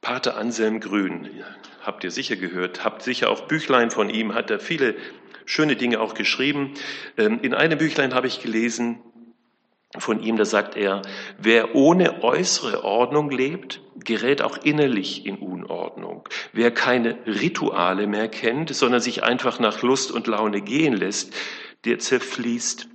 Pater 0.00 0.36
Anselm 0.36 0.80
Grün, 0.80 1.30
habt 1.80 2.04
ihr 2.04 2.10
sicher 2.10 2.36
gehört, 2.36 2.84
habt 2.84 3.02
sicher 3.02 3.30
auch 3.30 3.46
Büchlein 3.46 3.90
von 3.90 4.10
ihm, 4.10 4.34
hat 4.34 4.50
er 4.50 4.60
viele 4.60 4.96
schöne 5.44 5.76
Dinge 5.76 6.00
auch 6.00 6.14
geschrieben. 6.14 6.74
Ähm, 7.16 7.40
in 7.40 7.54
einem 7.54 7.78
Büchlein 7.78 8.14
habe 8.14 8.26
ich 8.26 8.42
gelesen 8.42 9.00
von 9.98 10.22
ihm, 10.22 10.36
da 10.36 10.44
sagt 10.44 10.76
er, 10.76 11.02
wer 11.38 11.74
ohne 11.74 12.22
äußere 12.22 12.82
Ordnung 12.82 13.30
lebt, 13.30 13.82
gerät 13.96 14.40
auch 14.40 14.56
innerlich 14.58 15.26
in 15.26 15.36
Unordnung. 15.36 16.28
Wer 16.52 16.70
keine 16.70 17.18
Rituale 17.26 18.06
mehr 18.06 18.28
kennt, 18.28 18.74
sondern 18.74 19.00
sich 19.00 19.22
einfach 19.22 19.58
nach 19.58 19.82
Lust 19.82 20.10
und 20.10 20.26
Laune 20.26 20.62
gehen 20.62 20.94
lässt, 20.94 21.34
der 21.84 21.98
zerfließt 21.98 22.88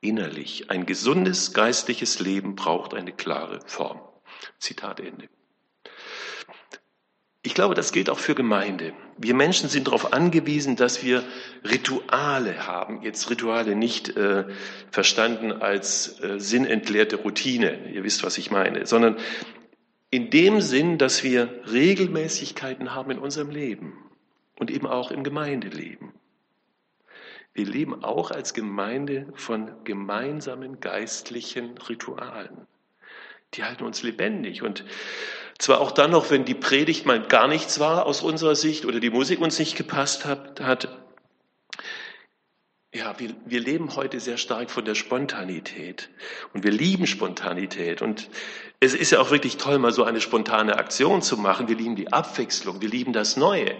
innerlich. 0.00 0.70
Ein 0.70 0.86
gesundes 0.86 1.52
geistliches 1.52 2.18
Leben 2.18 2.56
braucht 2.56 2.94
eine 2.94 3.12
klare 3.12 3.60
Form. 3.66 4.00
Zitat 4.58 5.00
Ende. 5.00 5.28
Ich 7.46 7.54
glaube, 7.54 7.74
das 7.74 7.92
gilt 7.92 8.08
auch 8.08 8.18
für 8.18 8.34
Gemeinde. 8.34 8.94
Wir 9.18 9.34
Menschen 9.34 9.68
sind 9.68 9.86
darauf 9.86 10.14
angewiesen, 10.14 10.76
dass 10.76 11.04
wir 11.04 11.22
Rituale 11.62 12.66
haben. 12.66 13.02
Jetzt 13.02 13.28
Rituale 13.28 13.76
nicht 13.76 14.16
äh, 14.16 14.46
verstanden 14.90 15.52
als 15.52 16.18
äh, 16.20 16.40
sinnentleerte 16.40 17.16
Routine, 17.16 17.90
ihr 17.92 18.02
wisst, 18.02 18.24
was 18.24 18.38
ich 18.38 18.50
meine, 18.50 18.86
sondern 18.86 19.18
in 20.10 20.30
dem 20.30 20.62
Sinn, 20.62 20.96
dass 20.96 21.22
wir 21.22 21.60
Regelmäßigkeiten 21.70 22.94
haben 22.94 23.10
in 23.10 23.18
unserem 23.18 23.50
Leben 23.50 23.92
und 24.58 24.70
eben 24.70 24.86
auch 24.86 25.10
im 25.10 25.22
Gemeindeleben. 25.22 26.14
Wir 27.52 27.66
leben 27.66 28.02
auch 28.02 28.30
als 28.30 28.54
Gemeinde 28.54 29.26
von 29.34 29.70
gemeinsamen 29.84 30.80
geistlichen 30.80 31.76
Ritualen. 31.76 32.66
Die 33.52 33.64
halten 33.64 33.84
uns 33.84 34.02
lebendig 34.02 34.62
und 34.62 34.84
zwar 35.58 35.80
auch 35.80 35.92
dann 35.92 36.10
noch, 36.10 36.30
wenn 36.30 36.44
die 36.44 36.54
Predigt 36.54 37.06
mal 37.06 37.22
gar 37.22 37.48
nichts 37.48 37.80
war 37.80 38.06
aus 38.06 38.22
unserer 38.22 38.56
Sicht 38.56 38.84
oder 38.84 39.00
die 39.00 39.10
Musik 39.10 39.40
uns 39.40 39.58
nicht 39.58 39.76
gepasst 39.76 40.24
hat. 40.24 40.60
ja, 42.94 43.18
wir, 43.18 43.34
wir 43.44 43.60
leben 43.60 43.96
heute 43.96 44.20
sehr 44.20 44.36
stark 44.36 44.70
von 44.70 44.84
der 44.84 44.94
Spontanität 44.94 46.10
und 46.52 46.62
wir 46.62 46.70
lieben 46.70 47.06
Spontanität 47.06 48.02
und 48.02 48.30
es 48.78 48.94
ist 48.94 49.10
ja 49.10 49.20
auch 49.20 49.30
wirklich 49.30 49.56
toll, 49.56 49.78
mal 49.78 49.92
so 49.92 50.04
eine 50.04 50.20
spontane 50.20 50.76
Aktion 50.76 51.22
zu 51.22 51.36
machen. 51.36 51.68
Wir 51.68 51.76
lieben 51.76 51.96
die 51.96 52.12
Abwechslung, 52.12 52.80
wir 52.80 52.88
lieben 52.88 53.12
das 53.12 53.36
Neue. 53.36 53.74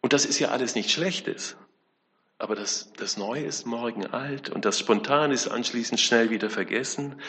Und 0.00 0.12
das 0.12 0.26
ist 0.26 0.38
ja 0.38 0.48
alles 0.48 0.74
nichts 0.74 0.92
Schlechtes. 0.92 1.56
Aber 2.38 2.54
das, 2.54 2.92
das 2.96 3.16
Neue 3.16 3.42
ist 3.42 3.66
morgen 3.66 4.06
alt 4.06 4.48
und 4.48 4.64
das 4.64 4.78
Spontan 4.78 5.32
ist 5.32 5.48
anschließend 5.48 5.98
schnell 5.98 6.30
wieder 6.30 6.50
vergessen. 6.50 7.20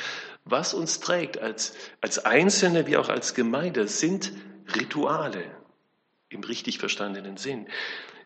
Was 0.46 0.76
uns 0.76 1.00
trägt 1.00 1.40
als, 1.40 1.76
als 2.00 2.24
Einzelne 2.26 2.86
wie 2.86 2.96
auch 2.96 3.10
als 3.10 3.34
Gemeinde 3.34 3.88
sind 3.88 4.32
Rituale 4.76 5.44
im 6.30 6.44
richtig 6.44 6.78
verstandenen 6.78 7.38
Sinn. 7.38 7.68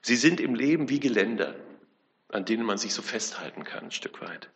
Sie 0.01 0.17
sind 0.17 0.41
im 0.41 0.55
Leben 0.55 0.89
wie 0.89 0.99
Geländer, 0.99 1.55
an 2.27 2.43
denen 2.43 2.65
man 2.65 2.77
sich 2.77 2.93
so 2.93 3.01
festhalten 3.01 3.63
kann, 3.63 3.85
ein 3.85 3.91
Stück 3.91 4.21
weit. 4.21 4.49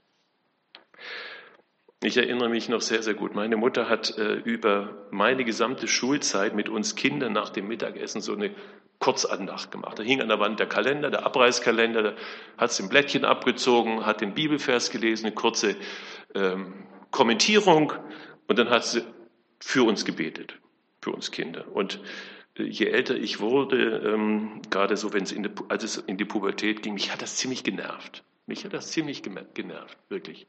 Ich 2.04 2.16
erinnere 2.16 2.50
mich 2.50 2.70
noch 2.70 2.82
sehr, 2.82 3.02
sehr 3.02 3.16
gut. 3.16 3.34
Meine 3.34 3.58
Mutter 3.58 3.90
hat 3.90 4.18
äh, 4.20 4.36
über 4.36 5.08
meine 5.10 5.44
gesamte 5.44 5.88
Schulzeit 5.88 6.54
mit 6.54 6.70
uns 6.70 6.96
Kindern 6.96 7.34
nach 7.34 7.50
dem 7.50 7.68
Mittagessen 7.68 8.22
so 8.22 8.34
eine 8.34 8.54
Kurzandacht 9.00 9.72
gemacht. 9.72 9.98
Da 9.98 10.04
hing 10.04 10.22
an 10.22 10.28
der 10.28 10.40
Wand 10.40 10.60
der 10.60 10.68
Kalender, 10.68 11.10
der 11.10 11.26
Abreißkalender, 11.26 12.04
da 12.04 12.14
hat 12.58 12.72
sie 12.72 12.84
ein 12.84 12.90
Blättchen 12.90 13.26
abgezogen, 13.26 14.06
hat 14.06 14.22
den 14.22 14.36
Bibelvers 14.36 14.92
gelesen, 14.92 15.26
eine 15.26 15.36
kurze 15.36 15.76
ähm, 16.36 16.86
Kommentierung 17.10 17.94
und 18.48 18.60
dann 18.60 18.70
hat 18.70 18.86
sie 18.86 19.02
für 19.60 19.88
uns 19.88 20.06
gebetet, 20.06 20.60
für 21.02 21.12
uns 21.12 21.32
Kinder. 21.32 21.66
Und 21.74 22.00
äh, 22.58 22.64
je 22.64 22.88
älter 22.88 23.16
ich 23.16 23.40
wurde, 23.40 24.04
ähm, 24.06 24.62
gerade 24.70 24.98
so, 24.98 25.14
wenn 25.14 25.24
es 25.24 25.32
in 25.32 25.44
die, 25.44 25.50
als 25.70 25.84
es 25.84 25.98
in 25.98 26.18
die 26.18 26.26
Pubertät 26.26 26.84
ging, 26.84 26.94
mich 26.94 27.12
hat 27.12 27.24
das 27.24 27.38
ziemlich 27.38 27.64
genervt. 27.64 28.24
Mich 28.48 28.64
hat 28.64 28.72
das 28.72 28.92
ziemlich 28.92 29.24
genervt, 29.24 29.98
wirklich. 30.08 30.48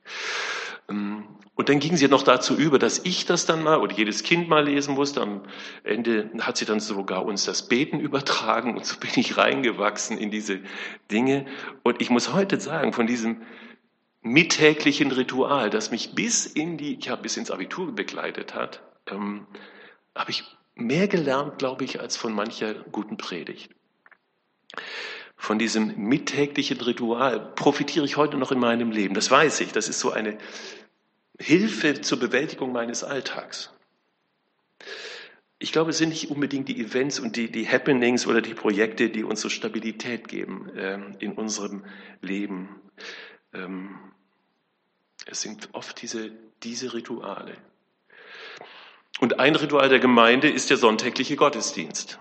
Ähm, 0.88 1.24
und 1.56 1.68
dann 1.68 1.80
ging 1.80 1.96
sie 1.96 2.06
noch 2.06 2.22
dazu 2.22 2.56
über, 2.56 2.78
dass 2.78 3.04
ich 3.04 3.26
das 3.26 3.44
dann 3.44 3.64
mal 3.64 3.80
oder 3.80 3.92
jedes 3.92 4.22
Kind 4.22 4.48
mal 4.48 4.64
lesen 4.64 4.94
musste. 4.94 5.20
Am 5.20 5.42
Ende 5.82 6.30
hat 6.38 6.56
sie 6.56 6.64
dann 6.64 6.78
sogar 6.78 7.24
uns 7.24 7.44
das 7.44 7.68
Beten 7.68 7.98
übertragen 7.98 8.76
und 8.76 8.86
so 8.86 9.00
bin 9.00 9.10
ich 9.16 9.36
reingewachsen 9.36 10.16
in 10.16 10.30
diese 10.30 10.60
Dinge. 11.10 11.46
Und 11.82 12.00
ich 12.00 12.08
muss 12.08 12.32
heute 12.32 12.60
sagen, 12.60 12.92
von 12.92 13.08
diesem 13.08 13.42
mittäglichen 14.22 15.10
Ritual, 15.10 15.68
das 15.68 15.90
mich 15.90 16.14
bis 16.14 16.46
in 16.46 16.78
die, 16.78 17.00
ja, 17.00 17.16
bis 17.16 17.36
ins 17.36 17.50
Abitur 17.50 17.92
begleitet 17.92 18.54
hat, 18.54 18.80
ähm, 19.08 19.48
habe 20.14 20.30
ich 20.30 20.44
mehr 20.76 21.08
gelernt, 21.08 21.58
glaube 21.58 21.84
ich, 21.84 21.98
als 21.98 22.16
von 22.16 22.32
mancher 22.32 22.74
guten 22.92 23.16
Predigt 23.16 23.74
von 25.38 25.58
diesem 25.58 25.96
mittäglichen 25.96 26.80
Ritual 26.80 27.52
profitiere 27.54 28.04
ich 28.04 28.16
heute 28.16 28.36
noch 28.36 28.50
in 28.50 28.58
meinem 28.58 28.90
Leben. 28.90 29.14
Das 29.14 29.30
weiß 29.30 29.60
ich. 29.60 29.72
Das 29.72 29.88
ist 29.88 30.00
so 30.00 30.10
eine 30.10 30.36
Hilfe 31.38 32.00
zur 32.00 32.18
Bewältigung 32.18 32.72
meines 32.72 33.04
Alltags. 33.04 33.70
Ich 35.60 35.70
glaube, 35.70 35.90
es 35.90 35.98
sind 35.98 36.08
nicht 36.08 36.30
unbedingt 36.30 36.68
die 36.68 36.80
Events 36.80 37.20
und 37.20 37.36
die, 37.36 37.50
die 37.50 37.68
Happenings 37.68 38.26
oder 38.26 38.42
die 38.42 38.54
Projekte, 38.54 39.10
die 39.10 39.22
uns 39.22 39.40
so 39.40 39.48
Stabilität 39.48 40.26
geben 40.26 40.70
äh, 40.76 40.98
in 41.20 41.32
unserem 41.32 41.84
Leben. 42.20 42.80
Ähm, 43.54 43.96
es 45.24 45.40
sind 45.40 45.68
oft 45.72 46.02
diese, 46.02 46.32
diese 46.64 46.94
Rituale. 46.94 47.56
Und 49.20 49.38
ein 49.38 49.54
Ritual 49.54 49.88
der 49.88 50.00
Gemeinde 50.00 50.50
ist 50.50 50.70
der 50.70 50.76
sonntägliche 50.76 51.36
Gottesdienst. 51.36 52.18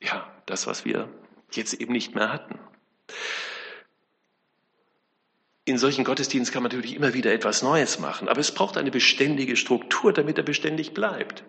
Ja, 0.00 0.32
das, 0.46 0.66
was 0.66 0.84
wir 0.84 1.08
jetzt 1.56 1.74
eben 1.74 1.92
nicht 1.92 2.14
mehr 2.14 2.32
hatten. 2.32 2.58
In 5.64 5.78
solchen 5.78 6.04
Gottesdiensten 6.04 6.52
kann 6.52 6.62
man 6.62 6.72
natürlich 6.72 6.96
immer 6.96 7.14
wieder 7.14 7.32
etwas 7.32 7.62
Neues 7.62 7.98
machen, 7.98 8.28
aber 8.28 8.40
es 8.40 8.52
braucht 8.52 8.76
eine 8.76 8.90
beständige 8.90 9.56
Struktur, 9.56 10.12
damit 10.12 10.36
er 10.36 10.44
beständig 10.44 10.94
bleibt. 10.94 11.44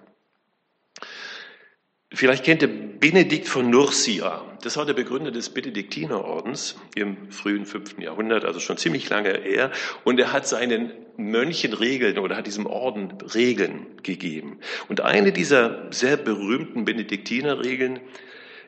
Vielleicht 2.13 2.43
kennt 2.43 2.61
ihr 2.61 2.67
Benedikt 2.67 3.47
von 3.47 3.69
Nursia. 3.69 4.45
Das 4.61 4.75
war 4.75 4.85
der 4.85 4.93
Begründer 4.93 5.31
des 5.31 5.49
Benediktinerordens 5.49 6.75
im 6.93 7.31
frühen 7.31 7.65
fünften 7.65 8.01
Jahrhundert, 8.01 8.43
also 8.43 8.59
schon 8.59 8.77
ziemlich 8.77 9.09
lange 9.09 9.31
her. 9.31 9.71
Und 10.03 10.19
er 10.19 10.33
hat 10.33 10.45
seinen 10.45 10.91
Mönchen 11.15 11.71
Regeln 11.71 12.19
oder 12.19 12.35
hat 12.35 12.47
diesem 12.47 12.65
Orden 12.65 13.13
Regeln 13.33 13.87
gegeben. 14.03 14.59
Und 14.89 14.99
eine 14.99 15.31
dieser 15.31 15.91
sehr 15.91 16.17
berühmten 16.17 16.83
Benediktinerregeln 16.83 18.01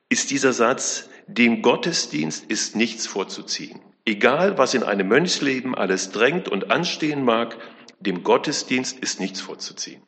ist 0.07 0.31
dieser 0.31 0.53
Satz, 0.53 1.09
dem 1.27 1.61
Gottesdienst 1.61 2.45
ist 2.45 2.75
nichts 2.75 3.07
vorzuziehen. 3.07 3.79
Egal, 4.05 4.57
was 4.57 4.73
in 4.73 4.83
einem 4.83 5.07
Mönchsleben 5.07 5.75
alles 5.75 6.11
drängt 6.11 6.49
und 6.49 6.71
anstehen 6.71 7.23
mag, 7.23 7.57
dem 7.99 8.23
Gottesdienst 8.23 8.99
ist 8.99 9.19
nichts 9.19 9.39
vorzuziehen. 9.39 10.01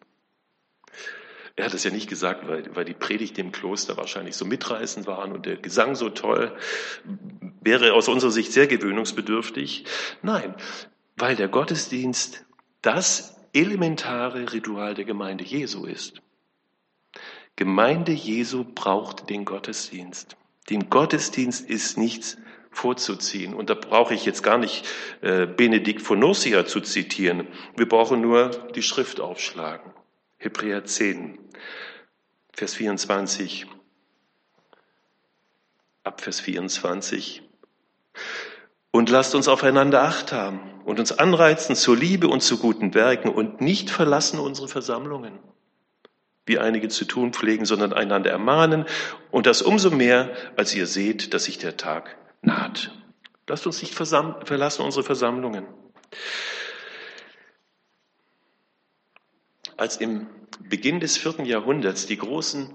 Er 1.56 1.66
hat 1.66 1.74
es 1.74 1.86
ja 1.86 1.92
nicht 1.92 2.10
gesagt, 2.10 2.48
weil, 2.50 2.76
weil 2.76 2.84
die 2.84 2.94
Predigt 2.94 3.38
im 3.38 3.54
Kloster 3.54 3.96
wahrscheinlich 3.96 4.36
so 4.36 4.44
mitreißend 4.44 5.08
waren 5.08 5.32
und 5.32 5.46
der 5.46 5.56
Gesang 5.56 5.96
so 5.96 6.10
toll, 6.10 6.54
wäre 7.62 7.94
aus 7.94 8.10
unserer 8.10 8.32
Sicht 8.32 8.52
sehr 8.52 8.68
gewöhnungsbedürftig. 8.68 9.86
Nein, 10.22 10.54
weil 11.16 11.38
der 11.38 11.48
Gottesdienst 11.48 12.46
das 12.82 13.38
elementare 13.54 14.52
Ritual 14.52 14.96
der 14.96 15.06
Gemeinde 15.06 15.46
Jesu 15.46 15.86
ist. 15.86 16.22
Gemeinde 17.56 18.12
Jesu 18.12 18.66
braucht 18.66 19.30
den 19.30 19.46
Gottesdienst. 19.46 20.36
Dem 20.70 20.90
Gottesdienst 20.90 21.70
ist 21.70 21.98
nichts 21.98 22.38
vorzuziehen. 22.72 23.54
Und 23.54 23.70
da 23.70 23.74
brauche 23.74 24.14
ich 24.14 24.26
jetzt 24.26 24.44
gar 24.44 24.58
nicht 24.58 24.86
äh, 25.22 25.46
Benedikt 25.46 26.02
von 26.02 26.20
Nursia 26.20 26.66
zu 26.66 26.82
zitieren. 26.82 27.48
Wir 27.76 27.88
brauchen 27.88 28.22
nur 28.22 28.50
die 28.76 28.82
Schrift 28.82 29.20
aufschlagen. 29.20 29.94
Hebräer 30.38 30.84
10, 30.84 31.40
Vers 32.54 32.76
24. 32.76 33.68
Ab 36.04 36.22
Vers 36.22 36.40
24. 36.40 37.44
Und 38.92 39.10
lasst 39.10 39.36
uns 39.36 39.48
aufeinander 39.48 40.04
Acht 40.04 40.32
haben 40.32 40.60
und 40.86 41.00
uns 41.00 41.12
anreizen 41.12 41.76
zur 41.76 41.98
Liebe 41.98 42.28
und 42.28 42.42
zu 42.42 42.58
guten 42.58 42.94
Werken 42.94 43.30
und 43.30 43.60
nicht 43.62 43.90
verlassen 43.90 44.40
unsere 44.40 44.68
Versammlungen 44.68 45.40
wie 46.46 46.60
einige 46.60 46.90
zu 46.90 47.06
tun 47.06 47.34
pflegen, 47.34 47.66
sondern 47.66 47.94
einander 47.94 48.32
ermahnen 48.32 48.86
und 49.32 49.46
das 49.48 49.62
umso 49.62 49.90
mehr, 49.90 50.32
als 50.56 50.76
ihr 50.76 50.88
seht, 50.88 51.34
dass 51.34 51.46
sich 51.46 51.58
der 51.58 51.78
Tag 51.78 52.18
naht. 52.42 52.92
Lasst 53.48 53.66
uns 53.66 53.82
nicht 53.82 53.94
verlassen 53.94 54.82
unsere 54.82 55.04
Versammlungen. 55.04 55.66
Als 59.78 59.98
im 59.98 60.28
Beginn 60.60 61.00
des 61.00 61.18
vierten 61.18 61.46
Jahrhunderts 61.46 62.06
die 62.06 62.18
großen 62.18 62.74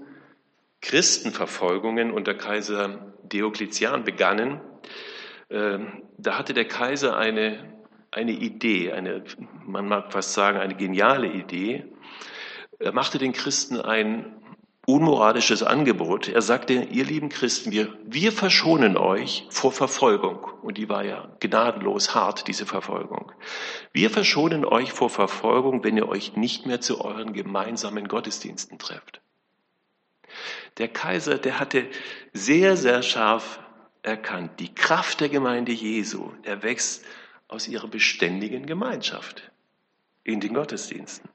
Christenverfolgungen 0.81 2.11
unter 2.11 2.33
Kaiser 2.33 3.13
Diokletian 3.23 4.03
begannen, 4.03 4.61
äh, 5.49 5.79
da 6.17 6.37
hatte 6.37 6.53
der 6.53 6.67
Kaiser 6.67 7.17
eine, 7.17 7.73
eine 8.11 8.31
Idee, 8.31 8.91
eine, 8.91 9.23
man 9.65 9.87
mag 9.87 10.11
fast 10.11 10.33
sagen, 10.33 10.59
eine 10.59 10.75
geniale 10.75 11.27
Idee, 11.27 11.85
er 12.81 12.91
machte 12.93 13.17
den 13.17 13.33
Christen 13.33 13.79
ein 13.79 14.41
unmoralisches 14.85 15.63
Angebot. 15.63 16.27
Er 16.27 16.41
sagte, 16.41 16.73
ihr 16.73 17.05
lieben 17.05 17.29
Christen, 17.29 17.71
wir, 17.71 17.95
wir 18.03 18.31
verschonen 18.31 18.97
euch 18.97 19.45
vor 19.49 19.71
Verfolgung. 19.71 20.43
Und 20.63 20.77
die 20.77 20.89
war 20.89 21.03
ja 21.03 21.29
gnadenlos 21.39 22.15
hart, 22.15 22.47
diese 22.47 22.65
Verfolgung. 22.65 23.31
Wir 23.93 24.09
verschonen 24.09 24.65
euch 24.65 24.91
vor 24.91 25.09
Verfolgung, 25.09 25.83
wenn 25.83 25.97
ihr 25.97 26.09
euch 26.09 26.35
nicht 26.35 26.65
mehr 26.65 26.81
zu 26.81 27.03
euren 27.03 27.33
gemeinsamen 27.33 28.07
Gottesdiensten 28.07 28.79
trefft. 28.79 29.21
Der 30.77 30.87
Kaiser, 30.87 31.37
der 31.37 31.59
hatte 31.59 31.87
sehr, 32.33 32.77
sehr 32.77 33.03
scharf 33.03 33.59
erkannt, 34.01 34.59
die 34.59 34.73
Kraft 34.73 35.19
der 35.21 35.29
Gemeinde 35.29 35.71
Jesu 35.71 36.31
erwächst 36.43 37.05
aus 37.47 37.67
ihrer 37.67 37.87
beständigen 37.87 38.65
Gemeinschaft 38.65 39.51
in 40.23 40.39
den 40.39 40.53
Gottesdiensten. 40.53 41.29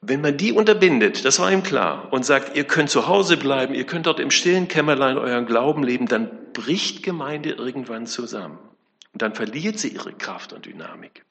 Wenn 0.00 0.20
man 0.20 0.36
die 0.36 0.52
unterbindet, 0.52 1.24
das 1.24 1.40
war 1.40 1.50
ihm 1.50 1.62
klar, 1.62 2.12
und 2.12 2.24
sagt, 2.24 2.56
ihr 2.56 2.64
könnt 2.64 2.88
zu 2.88 3.08
Hause 3.08 3.36
bleiben, 3.36 3.74
ihr 3.74 3.84
könnt 3.84 4.06
dort 4.06 4.20
im 4.20 4.30
stillen 4.30 4.68
Kämmerlein 4.68 5.18
euren 5.18 5.46
Glauben 5.46 5.82
leben, 5.82 6.06
dann 6.06 6.52
bricht 6.52 7.02
Gemeinde 7.02 7.50
irgendwann 7.50 8.06
zusammen. 8.06 8.58
Und 9.12 9.22
dann 9.22 9.34
verliert 9.34 9.78
sie 9.78 9.88
ihre 9.88 10.12
Kraft 10.12 10.52
und 10.52 10.66
Dynamik. 10.66 11.24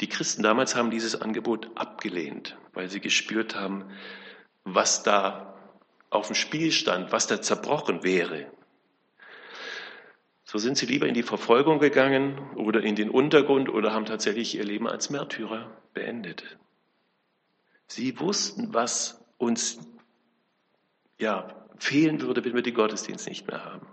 Die 0.00 0.08
Christen 0.08 0.42
damals 0.42 0.74
haben 0.74 0.90
dieses 0.90 1.20
Angebot 1.20 1.70
abgelehnt, 1.74 2.56
weil 2.72 2.88
sie 2.88 3.00
gespürt 3.00 3.54
haben, 3.54 3.84
was 4.64 5.02
da 5.02 5.54
auf 6.10 6.28
dem 6.28 6.36
Spiel 6.36 6.72
stand, 6.72 7.12
was 7.12 7.26
da 7.26 7.42
zerbrochen 7.42 8.02
wäre. 8.04 8.46
So 10.44 10.56
sind 10.56 10.78
sie 10.78 10.86
lieber 10.86 11.06
in 11.06 11.14
die 11.14 11.22
Verfolgung 11.22 11.78
gegangen 11.78 12.38
oder 12.56 12.80
in 12.82 12.96
den 12.96 13.10
Untergrund 13.10 13.68
oder 13.68 13.92
haben 13.92 14.06
tatsächlich 14.06 14.56
ihr 14.56 14.64
Leben 14.64 14.88
als 14.88 15.10
Märtyrer 15.10 15.70
beendet. 15.92 16.58
Sie 17.88 18.20
wussten, 18.20 18.74
was 18.74 19.24
uns 19.38 19.78
ja, 21.18 21.66
fehlen 21.78 22.20
würde, 22.20 22.44
wenn 22.44 22.54
wir 22.54 22.62
den 22.62 22.74
Gottesdienst 22.74 23.28
nicht 23.28 23.46
mehr 23.46 23.64
haben. 23.64 23.86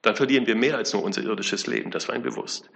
Dann 0.00 0.16
verlieren 0.16 0.46
wir 0.46 0.54
mehr 0.54 0.76
als 0.76 0.92
nur 0.92 1.02
unser 1.02 1.22
irdisches 1.22 1.66
Leben, 1.66 1.90
das 1.90 2.08
war 2.08 2.14
ihnen 2.14 2.24
bewusst. 2.24 2.70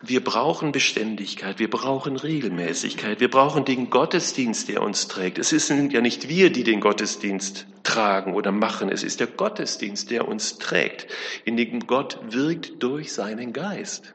Wir 0.00 0.22
brauchen 0.22 0.70
Beständigkeit, 0.70 1.58
wir 1.58 1.68
brauchen 1.68 2.16
Regelmäßigkeit, 2.16 3.18
wir 3.18 3.30
brauchen 3.30 3.64
den 3.64 3.90
Gottesdienst, 3.90 4.68
der 4.68 4.82
uns 4.82 5.08
trägt. 5.08 5.38
Es 5.38 5.48
sind 5.48 5.92
ja 5.92 6.00
nicht 6.00 6.28
wir, 6.28 6.50
die 6.50 6.62
den 6.62 6.80
Gottesdienst 6.80 7.66
tragen 7.82 8.34
oder 8.34 8.52
machen, 8.52 8.90
es 8.90 9.02
ist 9.02 9.18
der 9.18 9.26
Gottesdienst, 9.26 10.10
der 10.10 10.28
uns 10.28 10.58
trägt, 10.58 11.08
in 11.44 11.56
dem 11.56 11.86
Gott 11.88 12.20
wirkt 12.22 12.80
durch 12.82 13.12
seinen 13.12 13.52
Geist. 13.52 14.14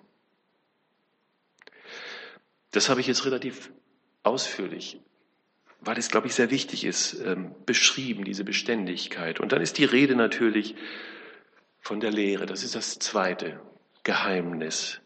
Das 2.71 2.87
habe 2.87 3.01
ich 3.01 3.07
jetzt 3.07 3.25
relativ 3.25 3.69
ausführlich, 4.23 4.99
weil 5.81 5.97
es, 5.97 6.09
glaube 6.09 6.27
ich, 6.27 6.33
sehr 6.33 6.49
wichtig 6.49 6.85
ist, 6.85 7.21
ähm, 7.25 7.53
beschrieben, 7.65 8.23
diese 8.23 8.43
Beständigkeit. 8.43 9.39
Und 9.39 9.51
dann 9.51 9.61
ist 9.61 9.77
die 9.77 9.85
Rede 9.85 10.15
natürlich 10.15 10.75
von 11.79 11.99
der 11.99 12.11
Lehre. 12.11 12.45
Das 12.45 12.63
ist 12.63 12.75
das 12.75 12.99
zweite 12.99 13.59
Geheimnis. 14.03 15.01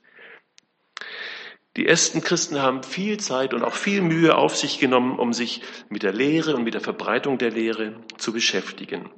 Die 1.76 1.86
ersten 1.86 2.22
Christen 2.22 2.60
haben 2.62 2.82
viel 2.82 3.18
Zeit 3.20 3.54
und 3.54 3.64
auch 3.64 3.76
viel 3.76 4.02
Mühe 4.02 4.36
auf 4.36 4.56
sich 4.56 4.80
genommen, 4.80 5.20
um 5.20 5.32
sich 5.34 5.62
mit 5.90 6.02
der 6.02 6.14
Lehre 6.14 6.56
und 6.56 6.64
mit 6.64 6.74
der 6.74 6.82
Verbreitung 6.82 7.38
der 7.38 7.52
Lehre 7.52 8.04
zu 8.18 8.34
beschäftigen. 8.34 9.12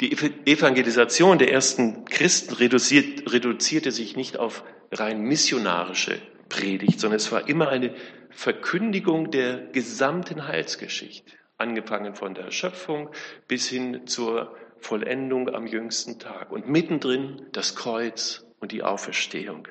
Die 0.00 0.12
Evangelisation 0.12 1.38
der 1.38 1.52
ersten 1.52 2.04
Christen 2.04 2.54
reduzierte 2.54 3.92
sich 3.92 4.16
nicht 4.16 4.38
auf 4.38 4.64
rein 4.92 5.22
missionarische 5.22 6.20
Predigt, 6.48 7.00
sondern 7.00 7.16
es 7.16 7.30
war 7.32 7.48
immer 7.48 7.68
eine 7.68 7.94
Verkündigung 8.36 9.30
der 9.30 9.56
gesamten 9.72 10.46
Heilsgeschichte, 10.46 11.32
angefangen 11.56 12.14
von 12.14 12.34
der 12.34 12.50
Schöpfung 12.50 13.10
bis 13.48 13.66
hin 13.68 14.06
zur 14.06 14.54
Vollendung 14.78 15.48
am 15.48 15.66
jüngsten 15.66 16.18
Tag 16.18 16.52
und 16.52 16.68
mittendrin 16.68 17.46
das 17.52 17.74
Kreuz 17.74 18.44
und 18.60 18.72
die 18.72 18.82
Auferstehung. 18.82 19.66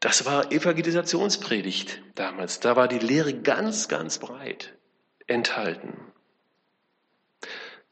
Das 0.00 0.26
war 0.26 0.52
Evangelisationspredigt 0.52 2.02
damals. 2.14 2.60
Da 2.60 2.76
war 2.76 2.86
die 2.86 2.98
Lehre 2.98 3.32
ganz, 3.32 3.88
ganz 3.88 4.18
breit 4.18 4.76
enthalten. 5.26 5.96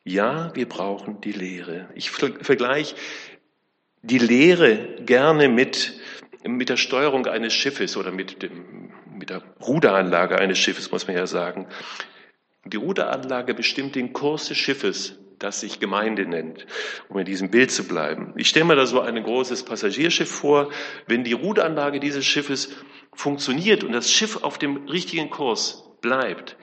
Ja, 0.04 0.54
wir 0.54 0.68
brauchen 0.68 1.22
die 1.22 1.32
Lehre. 1.32 1.88
Ich 1.94 2.10
vergleiche 2.10 2.94
die 4.02 4.18
Lehre 4.18 4.96
gerne 5.00 5.48
mit, 5.48 5.98
mit 6.46 6.68
der 6.68 6.76
Steuerung 6.76 7.26
eines 7.26 7.54
Schiffes 7.54 7.96
oder 7.96 8.12
mit 8.12 8.42
dem 8.42 8.92
mit 9.24 9.30
der 9.30 9.42
Ruderanlage 9.66 10.38
eines 10.38 10.58
Schiffes, 10.58 10.90
muss 10.90 11.06
man 11.06 11.16
ja 11.16 11.26
sagen. 11.26 11.66
Die 12.66 12.76
Ruderanlage 12.76 13.54
bestimmt 13.54 13.94
den 13.94 14.12
Kurs 14.12 14.48
des 14.48 14.58
Schiffes, 14.58 15.18
das 15.38 15.60
sich 15.60 15.80
Gemeinde 15.80 16.26
nennt, 16.26 16.66
um 17.08 17.18
in 17.18 17.24
diesem 17.24 17.50
Bild 17.50 17.70
zu 17.70 17.84
bleiben. 17.84 18.34
Ich 18.37 18.50
stelle 18.50 18.66
mir 18.66 18.76
da 18.76 18.84
so 18.84 19.00
ein 19.00 19.22
großes 19.22 19.64
Passagierschiff 19.64 20.30
vor. 20.30 20.70
Wenn 21.06 21.24
die 21.24 21.32
Ruderanlage 21.32 22.00
dieses 22.00 22.26
Schiffes 22.26 22.76
funktioniert 23.14 23.82
und 23.82 23.92
das 23.92 24.12
Schiff 24.12 24.42
auf 24.42 24.58
dem 24.58 24.88
richtigen 24.88 25.30
Kurs 25.30 25.84
bleibt, 26.02 26.58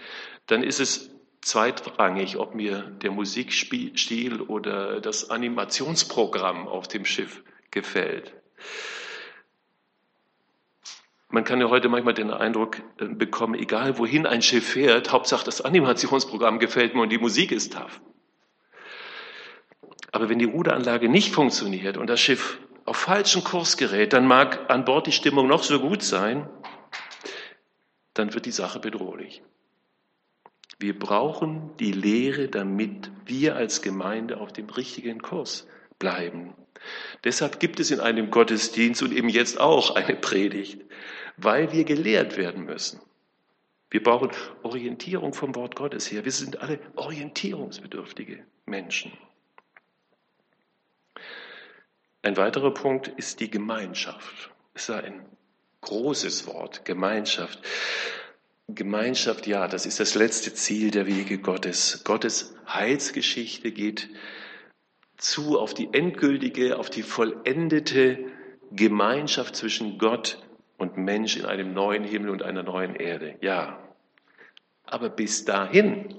dann 0.46 0.62
ist 0.62 0.80
es 0.80 1.10
zweitrangig, 1.42 2.38
ob 2.38 2.54
mir 2.54 2.92
der 3.02 3.10
Musikstil 3.10 4.40
oder 4.40 5.02
das 5.02 5.32
Animationsprogramm 5.32 6.68
auf 6.68 6.88
dem 6.88 7.06
Schiff 7.06 7.42
gefällt. 7.72 8.36
Man 11.32 11.46
kann 11.46 11.62
ja 11.62 11.70
heute 11.70 11.88
manchmal 11.88 12.14
den 12.14 12.30
Eindruck 12.30 12.80
äh, 13.00 13.06
bekommen, 13.06 13.56
egal 13.56 13.98
wohin 13.98 14.26
ein 14.26 14.42
Schiff 14.42 14.68
fährt, 14.72 15.12
Hauptsache 15.12 15.46
das 15.46 15.62
Animationsprogramm 15.62 16.60
gefällt 16.60 16.94
mir 16.94 17.02
und 17.02 17.10
die 17.10 17.18
Musik 17.18 17.54
ist 17.54 17.74
tough. 17.74 18.02
Aber 20.12 20.28
wenn 20.28 20.40
die 20.40 20.46
Ruderanlage 20.46 21.08
nicht 21.08 21.34
funktioniert 21.34 21.98
und 21.98 22.08
das 22.08 22.20
Schiff 22.20 22.60
auf 22.84 22.98
falschen 22.98 23.46
Kurs 23.46 23.78
gerät, 23.78 24.12
dann 24.12 24.28
mag 24.28 24.70
an 24.70 24.84
Bord 24.84 25.08
die 25.08 25.14
Stimmung 25.14 25.48
noch 25.48 25.64
so 25.64 25.80
gut 25.80 26.04
sein, 26.04 26.50
dann 28.14 28.34
wird 28.34 28.46
die 28.46 28.52
Sache 28.52 28.80
bedrohlich. 28.80 29.42
Wir 30.80 30.98
brauchen 30.98 31.72
die 31.80 31.94
Lehre, 31.94 32.50
damit 32.50 33.10
wir 33.26 33.56
als 33.56 33.82
Gemeinde 33.82 34.42
auf 34.42 34.52
dem 34.52 34.70
richtigen 34.70 35.22
Kurs 35.22 35.66
bleiben. 35.98 36.56
Deshalb 37.24 37.60
gibt 37.60 37.80
es 37.80 37.92
in 37.92 38.00
einem 38.00 38.32
Gottesdienst 38.32 39.04
und 39.04 39.14
eben 39.14 39.30
jetzt 39.30 39.62
auch 39.62 39.96
eine 39.96 40.16
Predigt, 40.16 40.82
weil 41.38 41.72
wir 41.72 41.84
gelehrt 41.84 42.38
werden 42.38 42.66
müssen. 42.66 43.00
Wir 43.90 44.02
brauchen 44.02 44.32
Orientierung 44.64 45.34
vom 45.34 45.54
Wort 45.56 45.76
Gottes 45.76 46.12
her. 46.12 46.24
Wir 46.24 46.32
sind 46.32 46.62
alle 46.62 46.80
orientierungsbedürftige 46.96 48.46
Menschen. 48.66 49.12
Ein 52.24 52.38
weiterer 52.38 52.74
Punkt 52.74 53.10
ist 53.10 53.40
die 53.40 53.50
Gemeinschaft. 53.50 54.52
Es 54.74 54.84
ist 54.84 54.92
ein 54.92 55.26
großes 55.82 56.48
Wort, 56.48 56.86
Gemeinschaft. 56.86 57.60
Gemeinschaft, 58.70 59.48
ja, 59.48 59.68
das 59.68 59.86
ist 59.86 60.00
das 60.00 60.16
letzte 60.16 60.54
Ziel 60.54 60.92
der 60.92 61.06
Wege 61.06 61.40
Gottes. 61.40 62.04
Gottes 62.06 62.56
Heilsgeschichte 62.68 63.72
geht 63.72 64.10
zu 65.18 65.60
auf 65.60 65.74
die 65.74 65.90
endgültige, 65.92 66.78
auf 66.78 66.90
die 66.90 67.04
vollendete 67.04 68.32
Gemeinschaft 68.72 69.56
zwischen 69.56 69.98
Gott 69.98 70.38
und 70.82 70.98
Mensch 70.98 71.38
in 71.38 71.46
einem 71.46 71.76
neuen 71.76 72.04
Himmel 72.04 72.32
und 72.32 72.42
einer 72.42 72.64
neuen 72.64 72.96
Erde. 72.96 73.38
Ja. 73.42 73.78
Aber 74.84 75.10
bis 75.10 75.46
dahin 75.46 76.16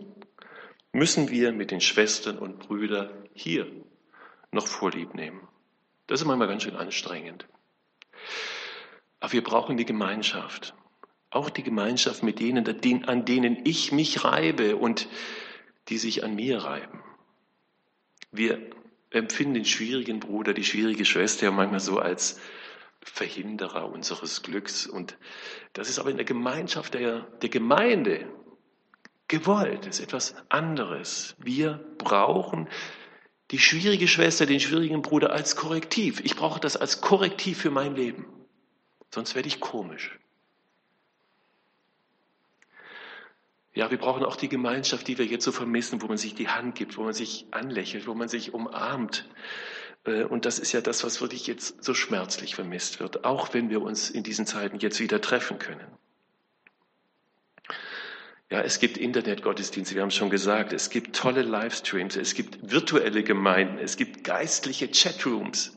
müssen 0.93 1.31
wir 1.31 1.51
mit 1.51 1.73
den 1.73 1.81
Schwestern 1.81 2.39
und 2.39 2.61
Brüdern 2.61 3.11
hier 3.35 3.67
noch 4.53 4.69
Vorlieb 4.69 5.15
nehmen. 5.15 5.49
Das 6.07 6.21
ist 6.21 6.27
manchmal 6.27 6.47
ganz 6.47 6.63
schön 6.63 6.77
anstrengend. 6.77 7.49
Aber 9.19 9.33
wir 9.33 9.43
brauchen 9.43 9.77
die 9.77 9.85
Gemeinschaft. 9.85 10.75
Auch 11.31 11.51
die 11.51 11.65
Gemeinschaft 11.65 12.23
mit 12.23 12.39
denen, 12.39 12.65
an 13.09 13.25
denen 13.25 13.67
ich 13.67 13.91
mich 13.91 14.25
reibe 14.25 14.77
und 14.77 15.09
die 15.89 15.99
sich 15.99 16.23
an 16.23 16.37
mir 16.37 16.59
reiben. 16.59 17.03
Wir 18.31 18.61
empfinden 19.11 19.55
den 19.55 19.65
schwierigen 19.65 20.21
Bruder, 20.21 20.55
die 20.55 20.65
schwierige 20.65 21.05
Schwester 21.05 21.47
ja 21.47 21.51
manchmal 21.51 21.81
so 21.81 21.99
als 21.99 22.39
Verhinderer 23.05 23.91
unseres 23.91 24.43
Glücks. 24.43 24.87
Und 24.87 25.17
das 25.73 25.89
ist 25.89 25.99
aber 25.99 26.11
in 26.11 26.17
der 26.17 26.25
Gemeinschaft 26.25 26.95
der, 26.95 27.21
der 27.43 27.49
Gemeinde 27.49 28.27
gewollt, 29.29 29.87
das 29.87 29.99
ist 29.99 30.05
etwas 30.05 30.35
anderes. 30.51 31.37
Wir 31.39 31.85
brauchen 31.99 32.69
die 33.51 33.59
schwierige 33.59 34.09
Schwester, 34.09 34.47
den 34.47 34.61
schwierigen 34.61 35.03
Bruder 35.03 35.33
als 35.33 35.57
Korrektiv. 35.57 36.21
Ich 36.21 36.37
brauche 36.37 36.61
das 36.61 36.77
als 36.77 37.01
Korrektiv 37.01 37.59
für 37.59 37.71
mein 37.71 37.95
Leben. 37.95 38.27
Sonst 39.11 39.35
werde 39.35 39.49
ich 39.49 39.61
komisch. 39.61 40.19
Ja, 43.75 43.91
wir 43.91 43.99
brauchen 43.99 44.25
auch 44.25 44.37
die 44.37 44.51
Gemeinschaft, 44.51 45.09
die 45.09 45.17
wir 45.17 45.25
jetzt 45.25 45.45
so 45.45 45.53
vermissen, 45.53 46.03
wo 46.03 46.07
man 46.07 46.19
sich 46.19 46.35
die 46.35 46.49
Hand 46.49 46.75
gibt, 46.75 46.99
wo 46.99 47.05
man 47.05 47.15
sich 47.15 47.47
anlächelt, 47.53 48.07
wo 48.07 48.15
man 48.15 48.29
sich 48.29 48.53
umarmt. 48.53 49.27
Äh, 50.05 50.25
und 50.25 50.45
das 50.45 50.59
ist 50.59 50.73
ja 50.73 50.81
das, 50.81 51.05
was 51.05 51.21
wirklich 51.21 51.47
jetzt 51.47 51.83
so 51.83 51.95
schmerzlich 51.95 52.55
vermisst 52.55 53.01
wird, 53.01 53.25
auch 53.25 53.55
wenn 53.55 53.71
wir 53.71 53.83
uns 53.83 54.11
in 54.11 54.23
diesen 54.23 54.47
Zeiten 54.47 54.79
jetzt 54.79 55.01
wieder 55.01 55.21
treffen 55.21 55.59
können. 55.59 55.87
Ja, 58.51 58.61
es 58.61 58.81
gibt 58.81 58.99
Internetgottesdienste, 58.99 59.95
wir 59.95 60.03
haben 60.03 60.09
es 60.09 60.15
schon 60.15 60.29
gesagt, 60.29 60.75
es 60.75 60.91
gibt 60.91 61.17
tolle 61.17 61.41
Livestreams, 61.41 62.17
es 62.17 62.35
gibt 62.35 62.71
virtuelle 62.71 63.23
Gemeinden, 63.23 63.79
es 63.79 63.97
gibt 63.97 64.25
geistliche 64.25 64.91
Chatrooms, 64.91 65.73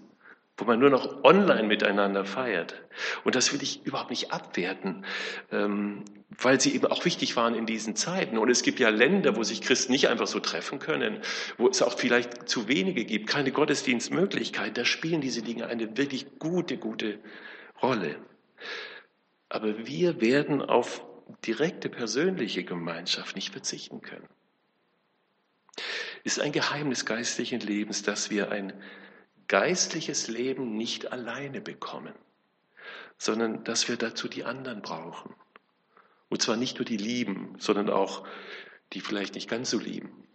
wo 0.57 0.65
man 0.65 0.79
nur 0.79 0.89
noch 0.89 1.23
online 1.23 1.63
miteinander 1.63 2.23
feiert. 2.23 2.81
Und 3.23 3.35
das 3.35 3.51
will 3.51 3.61
ich 3.61 3.85
überhaupt 3.85 4.09
nicht 4.09 4.31
abwerten, 4.31 5.05
ähm, 5.51 6.05
weil 6.29 6.61
sie 6.61 6.73
eben 6.73 6.85
auch 6.87 7.03
wichtig 7.03 7.35
waren 7.35 7.55
in 7.55 7.65
diesen 7.65 7.95
Zeiten. 7.95 8.37
Und 8.37 8.49
es 8.49 8.63
gibt 8.63 8.79
ja 8.79 8.89
Länder, 8.89 9.35
wo 9.35 9.43
sich 9.43 9.61
Christen 9.61 9.91
nicht 9.91 10.07
einfach 10.07 10.27
so 10.27 10.39
treffen 10.39 10.79
können, 10.79 11.19
wo 11.57 11.67
es 11.67 11.81
auch 11.81 11.97
vielleicht 11.97 12.47
zu 12.47 12.67
wenige 12.67 13.03
gibt, 13.03 13.27
keine 13.27 13.51
Gottesdienstmöglichkeit. 13.51 14.77
Da 14.77 14.85
spielen 14.85 15.21
diese 15.21 15.41
Dinge 15.41 15.67
eine 15.67 15.97
wirklich 15.97 16.39
gute, 16.39 16.77
gute 16.77 17.19
Rolle. 17.81 18.15
Aber 19.49 19.85
wir 19.85 20.21
werden 20.21 20.61
auf 20.61 21.03
direkte 21.45 21.89
persönliche 21.89 22.63
Gemeinschaft 22.63 23.35
nicht 23.35 23.51
verzichten 23.51 24.01
können. 24.01 24.27
Es 26.23 26.37
ist 26.37 26.39
ein 26.39 26.51
Geheimnis 26.53 27.05
geistlichen 27.05 27.59
Lebens, 27.59 28.03
dass 28.03 28.29
wir 28.29 28.51
ein 28.51 28.73
geistliches 29.47 30.27
Leben 30.27 30.75
nicht 30.75 31.11
alleine 31.11 31.61
bekommen, 31.61 32.13
sondern 33.17 33.63
dass 33.63 33.87
wir 33.87 33.97
dazu 33.97 34.27
die 34.27 34.43
anderen 34.43 34.81
brauchen. 34.81 35.33
Und 36.29 36.41
zwar 36.41 36.57
nicht 36.57 36.77
nur 36.77 36.85
die 36.85 36.97
lieben, 36.97 37.55
sondern 37.59 37.89
auch 37.89 38.27
die 38.93 39.01
vielleicht 39.01 39.35
nicht 39.35 39.49
ganz 39.49 39.69
so 39.69 39.79
lieben. 39.79 40.27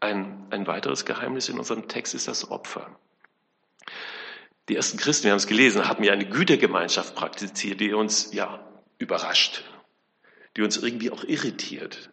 Ein, 0.00 0.46
ein 0.50 0.66
weiteres 0.66 1.04
Geheimnis 1.04 1.48
in 1.48 1.58
unserem 1.58 1.88
Text 1.88 2.14
ist 2.14 2.28
das 2.28 2.50
Opfer. 2.50 2.98
Die 4.68 4.76
ersten 4.76 4.98
Christen, 4.98 5.24
wir 5.24 5.30
haben 5.32 5.38
es 5.38 5.46
gelesen, 5.46 5.88
hatten 5.88 6.04
ja 6.04 6.12
eine 6.12 6.28
Gütergemeinschaft 6.28 7.14
praktiziert, 7.14 7.80
die 7.80 7.94
uns 7.94 8.32
ja 8.32 8.64
überrascht, 8.98 9.64
die 10.56 10.62
uns 10.62 10.76
irgendwie 10.76 11.10
auch 11.10 11.24
irritiert. 11.24 12.10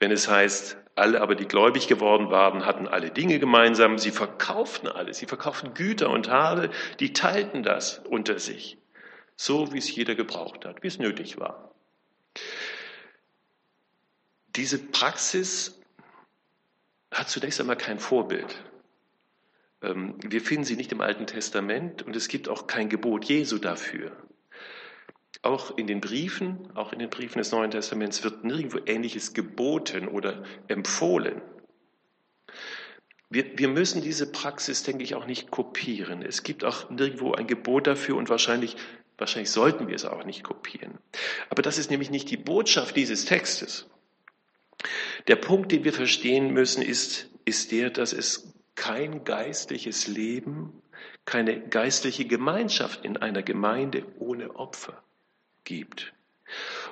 Wenn 0.00 0.10
es 0.10 0.26
heißt, 0.26 0.78
alle 0.94 1.20
aber, 1.20 1.34
die 1.34 1.46
gläubig 1.46 1.88
geworden 1.88 2.30
waren, 2.30 2.66
hatten 2.66 2.86
alle 2.86 3.10
Dinge 3.10 3.38
gemeinsam, 3.38 3.98
sie 3.98 4.10
verkauften 4.10 4.88
alles, 4.88 5.18
sie 5.18 5.26
verkauften 5.26 5.74
Güter 5.74 6.10
und 6.10 6.28
Habe, 6.28 6.70
die 7.00 7.12
teilten 7.12 7.62
das 7.62 8.00
unter 8.00 8.38
sich, 8.38 8.78
so 9.36 9.72
wie 9.72 9.78
es 9.78 9.94
jeder 9.94 10.14
gebraucht 10.14 10.64
hat, 10.64 10.82
wie 10.82 10.88
es 10.88 10.98
nötig 10.98 11.38
war. 11.38 11.74
Diese 14.54 14.78
Praxis 14.78 15.80
hat 17.10 17.30
zunächst 17.30 17.60
einmal 17.60 17.76
kein 17.76 17.98
Vorbild. 17.98 18.62
Ähm, 19.82 20.16
wir 20.22 20.40
finden 20.40 20.64
sie 20.64 20.76
nicht 20.76 20.92
im 20.92 21.00
Alten 21.00 21.26
Testament 21.26 22.02
und 22.02 22.14
es 22.16 22.28
gibt 22.28 22.48
auch 22.48 22.66
kein 22.66 22.88
Gebot 22.88 23.24
Jesu 23.24 23.58
dafür. 23.58 24.12
Auch 25.40 25.76
in 25.76 25.86
den 25.86 26.00
Briefen, 26.00 26.68
auch 26.74 26.92
in 26.92 26.98
den 26.98 27.08
Briefen 27.08 27.38
des 27.38 27.50
Neuen 27.50 27.70
Testaments 27.70 28.22
wird 28.22 28.44
nirgendwo 28.44 28.78
Ähnliches 28.84 29.32
geboten 29.32 30.06
oder 30.06 30.44
empfohlen. 30.68 31.40
Wir, 33.30 33.58
wir 33.58 33.68
müssen 33.68 34.02
diese 34.02 34.30
Praxis, 34.30 34.82
denke 34.82 35.02
ich, 35.02 35.14
auch 35.14 35.26
nicht 35.26 35.50
kopieren. 35.50 36.22
Es 36.22 36.42
gibt 36.42 36.64
auch 36.64 36.90
nirgendwo 36.90 37.32
ein 37.32 37.46
Gebot 37.46 37.86
dafür 37.86 38.16
und 38.16 38.28
wahrscheinlich, 38.28 38.76
wahrscheinlich 39.16 39.50
sollten 39.50 39.88
wir 39.88 39.96
es 39.96 40.04
auch 40.04 40.24
nicht 40.24 40.44
kopieren. 40.44 40.98
Aber 41.48 41.62
das 41.62 41.78
ist 41.78 41.90
nämlich 41.90 42.10
nicht 42.10 42.30
die 42.30 42.36
Botschaft 42.36 42.94
dieses 42.94 43.24
Textes. 43.24 43.88
Der 45.28 45.36
Punkt, 45.36 45.72
den 45.72 45.82
wir 45.82 45.94
verstehen 45.94 46.52
müssen, 46.52 46.82
ist, 46.82 47.30
ist 47.46 47.72
der, 47.72 47.88
dass 47.88 48.12
es 48.12 48.52
kein 48.74 49.24
geistliches 49.24 50.06
Leben, 50.06 50.82
keine 51.24 51.58
geistliche 51.68 52.26
Gemeinschaft 52.26 53.04
in 53.04 53.16
einer 53.16 53.42
Gemeinde 53.42 54.04
ohne 54.18 54.56
Opfer 54.56 55.02
gibt. 55.64 56.12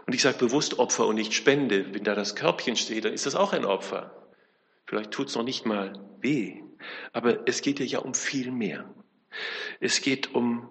Und 0.07 0.15
ich 0.15 0.23
sage 0.23 0.39
bewusst 0.39 0.79
Opfer 0.79 1.07
und 1.07 1.17
nicht 1.17 1.35
Spende. 1.35 1.95
Wenn 1.95 2.05
da 2.05 2.15
das 2.15 2.35
Körbchen 2.35 2.77
steht, 2.77 3.05
dann 3.05 3.13
ist 3.13 3.27
das 3.27 3.35
auch 3.35 3.53
ein 3.53 3.65
Opfer. 3.65 4.29
Vielleicht 4.87 5.11
tut 5.11 5.29
es 5.29 5.37
noch 5.37 5.45
nicht 5.45 5.67
mal 5.67 5.93
weh. 6.21 6.63
Aber 7.13 7.47
es 7.47 7.63
geht 7.63 7.81
ja 7.81 7.99
um 8.01 8.15
viel 8.15 8.51
mehr. 8.51 8.93
Es 9.81 10.01
geht 10.01 10.35
um, 10.35 10.71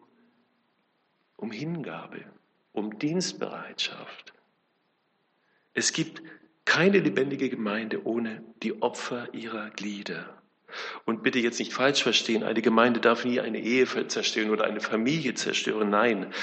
um 1.36 1.52
Hingabe, 1.52 2.26
um 2.72 2.98
Dienstbereitschaft. 3.00 4.34
Es 5.74 5.94
gibt 5.94 6.22
keine 6.66 7.00
lebendige 7.00 7.50
Gemeinde 7.50 8.06
ohne 8.06 8.44
die 8.62 8.82
Opfer 8.82 9.34
ihrer 9.34 9.70
Glieder. 9.70 10.39
Und 11.06 11.24
bitte 11.24 11.40
jetzt 11.40 11.60
nicht 11.60 11.74
falsch 11.74 12.04
verstehen, 12.04 12.44
eine 12.44 12.62
Gemeinde 12.62 13.00
darf 13.00 13.26
nie 13.26 13.40
eine 13.40 13.60
Ehe 13.60 13.86
zerstören 14.08 14.52
oder 14.52 14.66
eine 14.66 14.82
Familie 14.82 15.34
zerstören, 15.34 15.90
nein. 15.90 16.34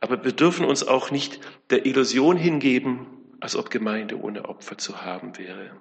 Aber 0.00 0.24
wir 0.24 0.32
dürfen 0.32 0.64
uns 0.64 0.86
auch 0.86 1.10
nicht 1.10 1.40
der 1.70 1.86
Illusion 1.86 2.36
hingeben, 2.36 3.06
als 3.40 3.56
ob 3.56 3.70
Gemeinde 3.70 4.20
ohne 4.20 4.48
Opfer 4.48 4.78
zu 4.78 5.02
haben 5.02 5.36
wäre, 5.38 5.76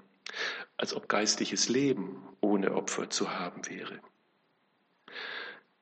als 0.77 0.95
ob 0.95 1.07
geistliches 1.07 1.69
Leben 1.69 2.23
ohne 2.39 2.73
Opfer 2.75 3.09
zu 3.09 3.37
haben 3.39 3.67
wäre. 3.67 3.99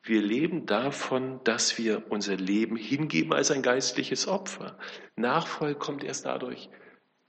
Wir 0.03 0.21
leben 0.21 0.65
davon, 0.65 1.39
dass 1.43 1.77
wir 1.77 2.09
unser 2.09 2.35
Leben 2.35 2.75
hingeben 2.77 3.33
als 3.33 3.51
ein 3.51 3.61
geistliches 3.61 4.27
Opfer. 4.27 4.77
Nachfolge 5.15 5.77
kommt 5.77 6.03
erst 6.03 6.25
dadurch 6.25 6.69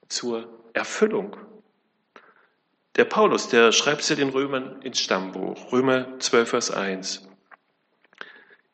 zur 0.09 0.71
Erfüllung 0.73 1.37
der 3.01 3.07
Paulus, 3.07 3.49
der 3.49 3.73
schreibt 3.73 4.03
es 4.03 4.11
ja 4.11 4.17
den 4.17 4.29
Römern 4.29 4.83
ins 4.83 5.01
Stammbuch, 5.01 5.73
Römer 5.73 6.19
12, 6.19 6.51
Vers 6.51 6.71
1. 6.71 7.27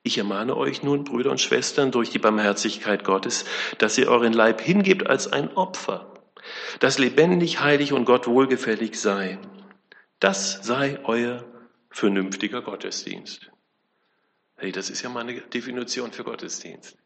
Ich 0.03 0.19
ermahne 0.19 0.57
euch 0.57 0.83
nun, 0.83 1.05
Brüder 1.05 1.31
und 1.31 1.41
Schwestern, 1.41 1.93
durch 1.93 2.11
die 2.11 2.19
Barmherzigkeit 2.19 3.05
Gottes, 3.05 3.45
dass 3.79 3.97
ihr 3.97 4.09
euren 4.09 4.33
Leib 4.33 4.61
hingebt 4.61 5.07
als 5.07 5.33
ein 5.33 5.57
Opfer, 5.57 6.12
das 6.81 6.99
lebendig, 6.99 7.61
heilig 7.61 7.93
und 7.93 8.05
Gott 8.05 8.27
wohlgefällig 8.27 9.01
sei. 9.01 9.39
Das 10.19 10.59
sei 10.65 10.99
euer 11.05 11.45
vernünftiger 11.91 12.62
Gottesdienst. 12.62 13.53
Hey, 14.57 14.73
das 14.73 14.91
ist 14.91 15.03
ja 15.03 15.09
mal 15.09 15.21
eine 15.21 15.41
Definition 15.41 16.11
für 16.11 16.25
Gottesdienst. 16.25 16.99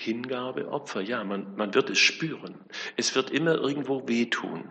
Hingabe, 0.00 0.68
Opfer. 0.68 1.02
Ja, 1.02 1.22
man, 1.24 1.56
man 1.56 1.74
wird 1.74 1.90
es 1.90 1.98
spüren. 1.98 2.54
Es 2.96 3.14
wird 3.14 3.30
immer 3.30 3.54
irgendwo 3.56 4.08
wehtun. 4.08 4.64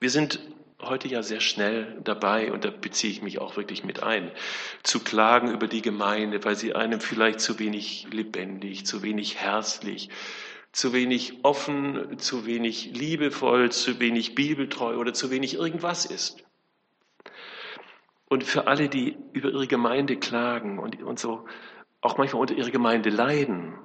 Wir 0.00 0.10
sind 0.10 0.38
heute 0.82 1.08
ja 1.08 1.22
sehr 1.22 1.40
schnell 1.40 1.98
dabei, 2.04 2.52
und 2.52 2.66
da 2.66 2.70
beziehe 2.70 3.10
ich 3.10 3.22
mich 3.22 3.38
auch 3.38 3.56
wirklich 3.56 3.82
mit 3.82 4.02
ein, 4.02 4.30
zu 4.82 5.00
klagen 5.00 5.50
über 5.50 5.66
die 5.66 5.80
Gemeinde, 5.80 6.44
weil 6.44 6.56
sie 6.56 6.74
einem 6.74 7.00
vielleicht 7.00 7.40
zu 7.40 7.58
wenig 7.58 8.06
lebendig, 8.10 8.84
zu 8.84 9.02
wenig 9.02 9.36
herzlich, 9.36 10.10
zu 10.72 10.92
wenig 10.92 11.38
offen, 11.42 12.18
zu 12.18 12.44
wenig 12.44 12.90
liebevoll, 12.94 13.72
zu 13.72 13.98
wenig 13.98 14.34
bibeltreu 14.34 14.96
oder 14.96 15.14
zu 15.14 15.30
wenig 15.30 15.54
irgendwas 15.54 16.04
ist. 16.04 16.44
Und 18.28 18.44
für 18.44 18.66
alle, 18.66 18.90
die 18.90 19.16
über 19.32 19.48
ihre 19.50 19.68
Gemeinde 19.68 20.16
klagen 20.16 20.78
und, 20.78 21.02
und 21.02 21.18
so 21.18 21.46
auch 22.04 22.18
manchmal 22.18 22.42
unter 22.42 22.54
ihrer 22.54 22.70
Gemeinde 22.70 23.08
leiden, 23.08 23.78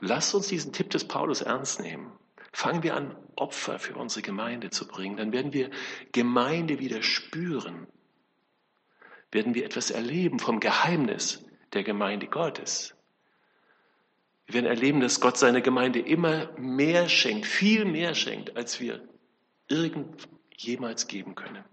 lasst 0.00 0.34
uns 0.34 0.48
diesen 0.48 0.72
Tipp 0.72 0.90
des 0.90 1.06
Paulus 1.06 1.42
ernst 1.42 1.80
nehmen. 1.80 2.12
Fangen 2.52 2.82
wir 2.82 2.96
an, 2.96 3.16
Opfer 3.36 3.78
für 3.78 3.94
unsere 3.94 4.22
Gemeinde 4.22 4.70
zu 4.70 4.88
bringen. 4.88 5.16
Dann 5.16 5.32
werden 5.32 5.52
wir 5.52 5.70
Gemeinde 6.10 6.80
wieder 6.80 7.02
spüren. 7.02 7.86
Werden 9.30 9.54
wir 9.54 9.64
etwas 9.64 9.92
erleben 9.92 10.40
vom 10.40 10.58
Geheimnis 10.58 11.44
der 11.72 11.84
Gemeinde 11.84 12.26
Gottes. 12.26 12.96
Wir 14.46 14.54
werden 14.54 14.66
erleben, 14.66 15.00
dass 15.00 15.20
Gott 15.20 15.38
seiner 15.38 15.60
Gemeinde 15.60 16.00
immer 16.00 16.50
mehr 16.58 17.08
schenkt, 17.08 17.46
viel 17.46 17.84
mehr 17.84 18.16
schenkt, 18.16 18.56
als 18.56 18.80
wir 18.80 19.08
irgend 19.68 20.28
jemals 20.56 21.06
geben 21.06 21.36
können. 21.36 21.64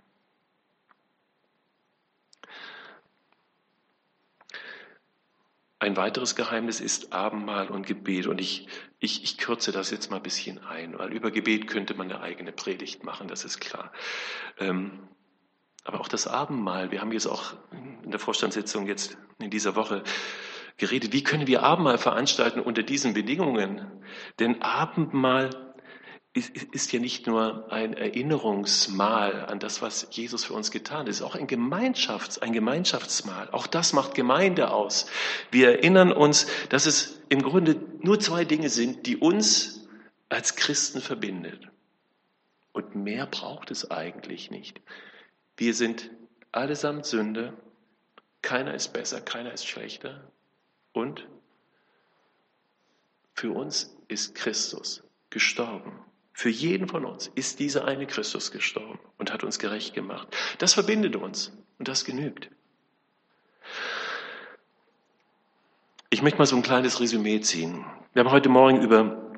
Ein 5.79 5.95
weiteres 5.95 6.35
Geheimnis 6.35 6.79
ist 6.79 7.13
Abendmahl 7.13 7.67
und 7.67 7.85
Gebet. 7.85 8.27
Und 8.27 8.41
ich, 8.41 8.67
ich, 8.99 9.23
ich 9.23 9.37
kürze 9.37 9.71
das 9.71 9.91
jetzt 9.91 10.09
mal 10.09 10.17
ein 10.17 10.23
bisschen 10.23 10.63
ein, 10.63 10.97
weil 10.97 11.13
über 11.13 11.29
Gebet 11.29 11.67
könnte 11.67 11.93
man 11.93 12.11
eine 12.11 12.21
eigene 12.21 12.51
Predigt 12.51 13.03
machen, 13.03 13.27
das 13.27 13.45
ist 13.45 13.59
klar. 13.59 13.91
Ähm, 14.57 15.07
aber 15.83 16.01
auch 16.01 16.07
das 16.07 16.27
Abendmahl, 16.27 16.91
wir 16.91 16.99
haben 16.99 17.11
jetzt 17.11 17.27
auch 17.27 17.53
in 18.03 18.11
der 18.11 18.19
Vorstandssitzung 18.19 18.87
jetzt 18.87 19.17
in 19.39 19.49
dieser 19.49 19.75
Woche 19.75 20.03
geredet, 20.77 21.13
wie 21.13 21.23
können 21.23 21.47
wir 21.47 21.63
Abendmahl 21.63 21.97
veranstalten 21.97 22.59
unter 22.59 22.83
diesen 22.83 23.13
Bedingungen? 23.13 23.85
Denn 24.39 24.61
Abendmahl 24.61 25.66
ist, 26.37 26.91
ja 26.91 26.99
nicht 26.99 27.27
nur 27.27 27.71
ein 27.71 27.93
Erinnerungsmahl 27.93 29.45
an 29.45 29.59
das, 29.59 29.81
was 29.81 30.07
Jesus 30.11 30.45
für 30.45 30.53
uns 30.53 30.71
getan 30.71 30.99
hat, 30.99 31.07
es 31.09 31.17
ist 31.17 31.21
auch 31.21 31.35
ein 31.35 31.47
Gemeinschafts-, 31.47 32.39
ein 32.39 32.53
Gemeinschaftsmahl. 32.53 33.49
Auch 33.51 33.67
das 33.67 33.93
macht 33.93 34.13
Gemeinde 34.13 34.71
aus. 34.71 35.07
Wir 35.51 35.69
erinnern 35.69 36.11
uns, 36.11 36.47
dass 36.69 36.85
es 36.85 37.19
im 37.29 37.41
Grunde 37.41 37.75
nur 38.01 38.19
zwei 38.19 38.45
Dinge 38.45 38.69
sind, 38.69 39.05
die 39.05 39.17
uns 39.17 39.87
als 40.29 40.55
Christen 40.55 41.01
verbindet. 41.01 41.67
Und 42.73 42.95
mehr 42.95 43.25
braucht 43.25 43.71
es 43.71 43.89
eigentlich 43.89 44.51
nicht. 44.51 44.79
Wir 45.55 45.73
sind 45.73 46.11
allesamt 46.51 47.05
Sünder. 47.05 47.53
Keiner 48.41 48.73
ist 48.73 48.93
besser, 48.93 49.19
keiner 49.21 49.53
ist 49.53 49.67
schlechter. 49.67 50.31
Und 50.93 51.27
für 53.33 53.51
uns 53.51 53.95
ist 54.07 54.35
Christus 54.35 55.03
gestorben. 55.29 55.99
Für 56.37 56.49
jeden 56.49 56.87
von 56.87 57.03
uns 57.03 57.31
ist 57.33 57.59
dieser 57.59 57.85
eine 57.85 58.05
Christus 58.05 58.51
gestorben 58.51 58.99
und 59.17 59.33
hat 59.33 59.43
uns 59.43 59.57
gerecht 59.57 59.95
gemacht. 59.95 60.27
Das 60.59 60.75
verbindet 60.75 61.15
uns 61.15 61.51
und 61.79 61.87
das 61.87 62.05
genügt. 62.05 62.51
Ich 66.11 66.21
möchte 66.21 66.37
mal 66.37 66.45
so 66.45 66.55
ein 66.55 66.61
kleines 66.61 66.99
Resümee 66.99 67.41
ziehen. 67.41 67.83
Wir 68.13 68.23
haben 68.23 68.29
heute 68.29 68.49
Morgen 68.49 68.83
über 68.83 69.31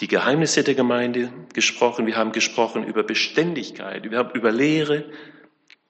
die 0.00 0.08
Geheimnisse 0.08 0.64
der 0.64 0.74
Gemeinde 0.74 1.30
gesprochen. 1.52 2.06
Wir 2.06 2.16
haben 2.16 2.32
gesprochen 2.32 2.82
über 2.84 3.02
Beständigkeit. 3.02 4.10
Wir 4.10 4.16
haben 4.16 4.30
über 4.30 4.52
Lehre. 4.52 5.12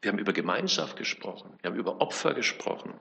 Wir 0.00 0.10
haben 0.10 0.18
über 0.18 0.32
Gemeinschaft 0.32 0.96
gesprochen. 0.96 1.56
Wir 1.62 1.70
haben 1.70 1.78
über 1.78 2.00
Opfer 2.00 2.34
gesprochen. 2.34 2.94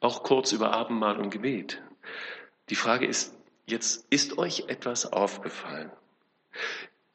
Auch 0.00 0.22
kurz 0.22 0.52
über 0.52 0.72
Abendmahl 0.72 1.18
und 1.18 1.28
Gebet. 1.28 1.82
Die 2.70 2.74
Frage 2.74 3.04
ist 3.04 3.33
jetzt, 3.66 4.06
ist 4.10 4.38
euch 4.38 4.68
etwas 4.68 5.12
aufgefallen? 5.12 5.90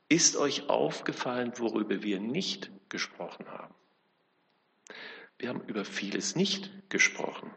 Ist 0.07 0.37
euch 0.37 0.69
aufgefallen, 0.69 1.53
worüber 1.57 2.01
wir 2.03 2.19
nicht 2.19 2.71
gesprochen 2.89 3.47
haben? 3.47 3.73
Wir 5.37 5.49
haben 5.49 5.61
über 5.67 5.85
vieles 5.85 6.35
nicht 6.35 6.71
gesprochen 6.89 7.51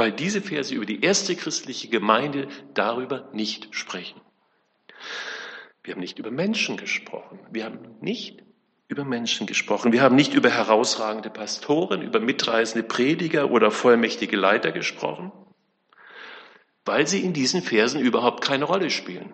weil 0.00 0.12
diese 0.12 0.40
Verse 0.40 0.74
über 0.74 0.86
die 0.86 1.02
erste 1.02 1.36
christliche 1.36 1.88
Gemeinde 1.88 2.48
darüber 2.72 3.28
nicht 3.34 3.68
sprechen. 3.72 4.18
Wir 5.82 5.92
haben 5.92 6.00
nicht 6.00 6.18
über 6.18 6.30
Menschen 6.30 6.78
gesprochen. 6.78 7.38
Wir 7.50 7.66
haben 7.66 7.96
nicht 8.00 8.42
über 8.88 9.04
Menschen 9.04 9.46
gesprochen. 9.46 9.92
Wir 9.92 10.00
haben 10.00 10.16
nicht 10.16 10.32
über 10.32 10.48
herausragende 10.48 11.28
Pastoren, 11.28 12.00
über 12.00 12.18
mitreißende 12.18 12.86
Prediger 12.86 13.50
oder 13.50 13.70
vollmächtige 13.70 14.38
Leiter 14.38 14.72
gesprochen, 14.72 15.32
weil 16.84 17.06
sie 17.06 17.20
in 17.20 17.32
diesen 17.32 17.62
Versen 17.62 18.00
überhaupt 18.00 18.42
keine 18.42 18.64
Rolle 18.64 18.90
spielen. 18.90 19.32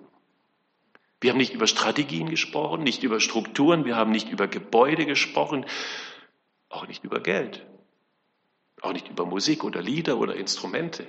Wir 1.20 1.30
haben 1.30 1.38
nicht 1.38 1.54
über 1.54 1.66
Strategien 1.66 2.28
gesprochen, 2.28 2.82
nicht 2.82 3.02
über 3.02 3.20
Strukturen, 3.20 3.85
wir 3.85 3.96
haben 3.96 4.11
nicht 4.11 4.28
über 4.28 4.48
Gebäude 4.48 5.06
gesprochen, 5.06 5.64
auch 6.68 6.87
nicht 6.87 7.04
über 7.04 7.20
Geld. 7.20 7.64
Auch 8.82 8.92
nicht 8.92 9.09
über 9.09 9.24
Musik 9.24 9.64
oder 9.64 9.80
Lieder 9.80 10.18
oder 10.18 10.37
Instrumente. 10.37 11.06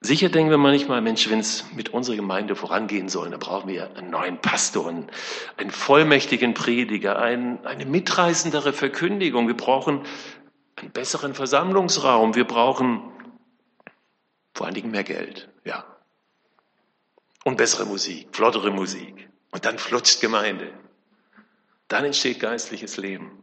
Sicher 0.00 0.28
denken 0.28 0.50
wir 0.50 0.58
manchmal, 0.58 1.00
Mensch, 1.00 1.30
wenn 1.30 1.38
es 1.38 1.64
mit 1.74 1.90
unserer 1.90 2.16
Gemeinde 2.16 2.56
vorangehen 2.56 3.08
soll, 3.08 3.30
dann 3.30 3.40
brauchen 3.40 3.68
wir 3.68 3.96
einen 3.96 4.10
neuen 4.10 4.38
Pastor, 4.38 4.88
einen 4.88 5.70
vollmächtigen 5.70 6.52
Prediger, 6.52 7.18
ein, 7.18 7.64
eine 7.64 7.86
mitreißendere 7.86 8.74
Verkündigung. 8.74 9.46
Wir 9.46 9.56
brauchen 9.56 10.02
einen 10.76 10.90
besseren 10.90 11.34
Versammlungsraum. 11.34 12.34
Wir 12.34 12.44
brauchen 12.44 13.00
vor 14.54 14.66
allen 14.66 14.74
Dingen 14.74 14.92
mehr 14.92 15.04
Geld, 15.04 15.48
ja. 15.64 15.84
Und 17.44 17.56
bessere 17.56 17.84
Musik, 17.84 18.28
flottere 18.32 18.70
Musik. 18.70 19.28
Und 19.50 19.64
dann 19.66 19.78
flutscht 19.78 20.20
Gemeinde. 20.20 20.72
Dann 21.88 22.04
entsteht 22.04 22.40
geistliches 22.40 22.96
Leben. 22.96 23.42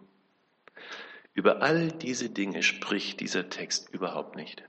Über 1.33 1.61
all 1.61 1.91
diese 1.91 2.29
Dinge 2.29 2.63
spricht 2.63 3.19
dieser 3.19 3.49
Text 3.49 3.89
überhaupt 3.93 4.35
nicht. 4.35 4.63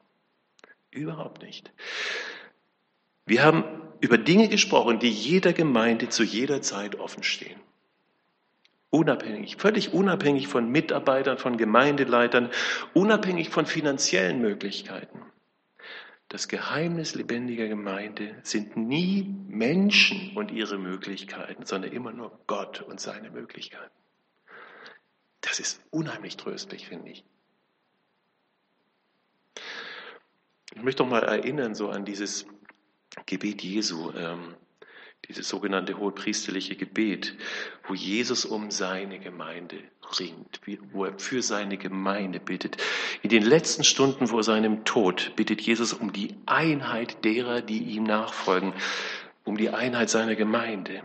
Überhaupt 0.91 1.43
nicht. 1.43 1.73
Wir 3.25 3.43
haben 3.43 3.65
über 4.01 4.19
Dinge 4.19 4.49
gesprochen, 4.49 4.99
die 4.99 5.11
jeder 5.11 5.53
Gemeinde 5.53 6.09
zu 6.09 6.23
jeder 6.23 6.61
Zeit 6.61 6.97
offen 6.97 7.23
stehen. 7.23 7.59
Unabhängig, 8.91 9.57
völlig 9.57 9.95
unabhängig 9.95 10.49
von 10.49 10.69
Mitarbeitern, 10.71 11.39
von 11.39 11.57
Gemeindeleitern, 11.57 12.51
unabhängig 12.93 13.49
von 13.49 13.65
finanziellen 13.65 14.41
Möglichkeiten. 14.41 15.32
Das 16.33 16.49
Geheimnis 16.49 17.15
lebendiger 17.15 17.69
Gemeinde 17.69 18.41
sind 18.43 18.75
nie 18.75 19.23
Menschen 19.49 20.35
und 20.35 20.51
ihre 20.51 20.79
Möglichkeiten, 20.79 21.67
sondern 21.67 21.93
immer 21.93 22.11
nur 22.11 22.41
Gott 22.47 22.81
und 22.81 23.01
seine 23.01 23.31
Möglichkeiten. 23.31 23.93
Das 25.43 25.61
ist 25.61 25.83
unheimlich 25.91 26.39
tröstlich, 26.39 26.89
finde 26.89 27.11
ich. 27.11 27.23
Ich 30.75 30.83
möchte 30.83 31.03
doch 31.03 31.11
mal 31.11 31.23
erinnern 31.23 31.75
so 31.75 31.91
an 31.91 32.07
dieses 32.07 32.47
Gebet 33.27 33.63
Jesu, 33.63 34.11
ähm, 34.13 34.57
dieses 35.29 35.49
sogenannte 35.49 35.99
hohepriesterliche 35.99 36.77
Gebet, 36.77 37.35
wo 37.87 37.95
Jesus 37.95 38.45
um 38.45 38.71
seine 38.71 39.19
Gemeinde 39.19 39.77
ringt, 40.19 40.61
wo 40.93 41.05
er 41.05 41.19
für 41.19 41.43
seine 41.43 41.77
Gemeinde 41.79 42.41
bittet. 42.41 42.77
In 43.23 43.31
den 43.31 43.43
letzten 43.43 43.85
Stunden 43.85 44.27
vor 44.27 44.43
seinem 44.43 44.85
Tod 44.85 45.33
bittet 45.37 45.61
Jesus 45.61 45.93
um 45.93 46.13
die 46.13 46.35
Einheit 46.47 47.25
derer, 47.25 47.63
die 47.63 47.79
ihm 47.79 48.05
nachfolgen, 48.05 48.75
um 49.45 49.57
die 49.57 49.71
Einheit 49.71 50.11
seiner 50.11 50.35
Gemeinde. 50.35 51.03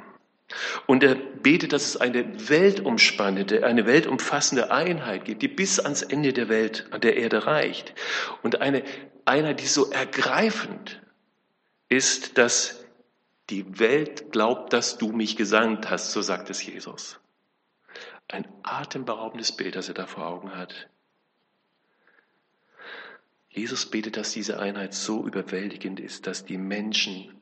Und 0.86 1.04
er 1.04 1.16
betet, 1.16 1.74
dass 1.74 1.86
es 1.86 1.98
eine 1.98 2.50
weltumspannende, 2.50 3.66
eine 3.66 3.86
weltumfassende 3.86 4.72
Einheit 4.72 5.26
gibt, 5.26 5.42
die 5.42 5.50
bis 5.50 5.80
ans 5.80 6.04
Ende 6.04 6.32
der 6.32 6.48
Welt, 6.48 6.88
an 6.92 7.02
der 7.02 7.18
Erde 7.18 7.46
reicht. 7.46 7.94
Und 8.44 8.62
eine 8.62 8.84
Einheit, 9.26 9.60
die 9.62 9.68
so 9.68 9.92
ergreifend 9.92 11.02
ist, 11.90 12.38
dass 12.38 12.77
die 13.50 13.80
Welt 13.80 14.32
glaubt, 14.32 14.74
dass 14.74 14.98
du 14.98 15.12
mich 15.12 15.36
gesandt 15.36 15.90
hast, 15.90 16.12
so 16.12 16.22
sagt 16.22 16.50
es 16.50 16.66
Jesus. 16.66 17.20
Ein 18.28 18.48
atemberaubendes 18.64 19.54
Bild, 19.54 19.76
das 19.76 19.88
er 19.88 19.94
da 19.94 20.06
vor 20.06 20.26
Augen 20.28 20.56
hat. 20.56 20.90
Jesus 23.50 23.86
betet, 23.86 24.18
dass 24.18 24.32
diese 24.32 24.60
Einheit 24.60 24.94
so 24.94 25.26
überwältigend 25.26 26.00
ist, 26.00 26.28
dass 26.28 26.46
die 26.46 26.58
Menschen 26.58 27.38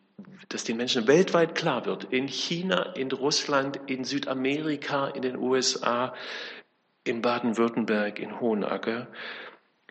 dass 0.49 0.63
den 0.63 0.77
Menschen 0.77 1.07
weltweit 1.07 1.55
klar 1.55 1.85
wird, 1.85 2.05
in 2.05 2.27
China, 2.27 2.93
in 2.93 3.11
Russland, 3.11 3.79
in 3.87 4.03
Südamerika, 4.03 5.07
in 5.07 5.21
den 5.21 5.37
USA, 5.37 6.13
in 7.03 7.21
Baden-Württemberg, 7.21 8.19
in 8.19 8.39
Hohenacker, 8.39 9.07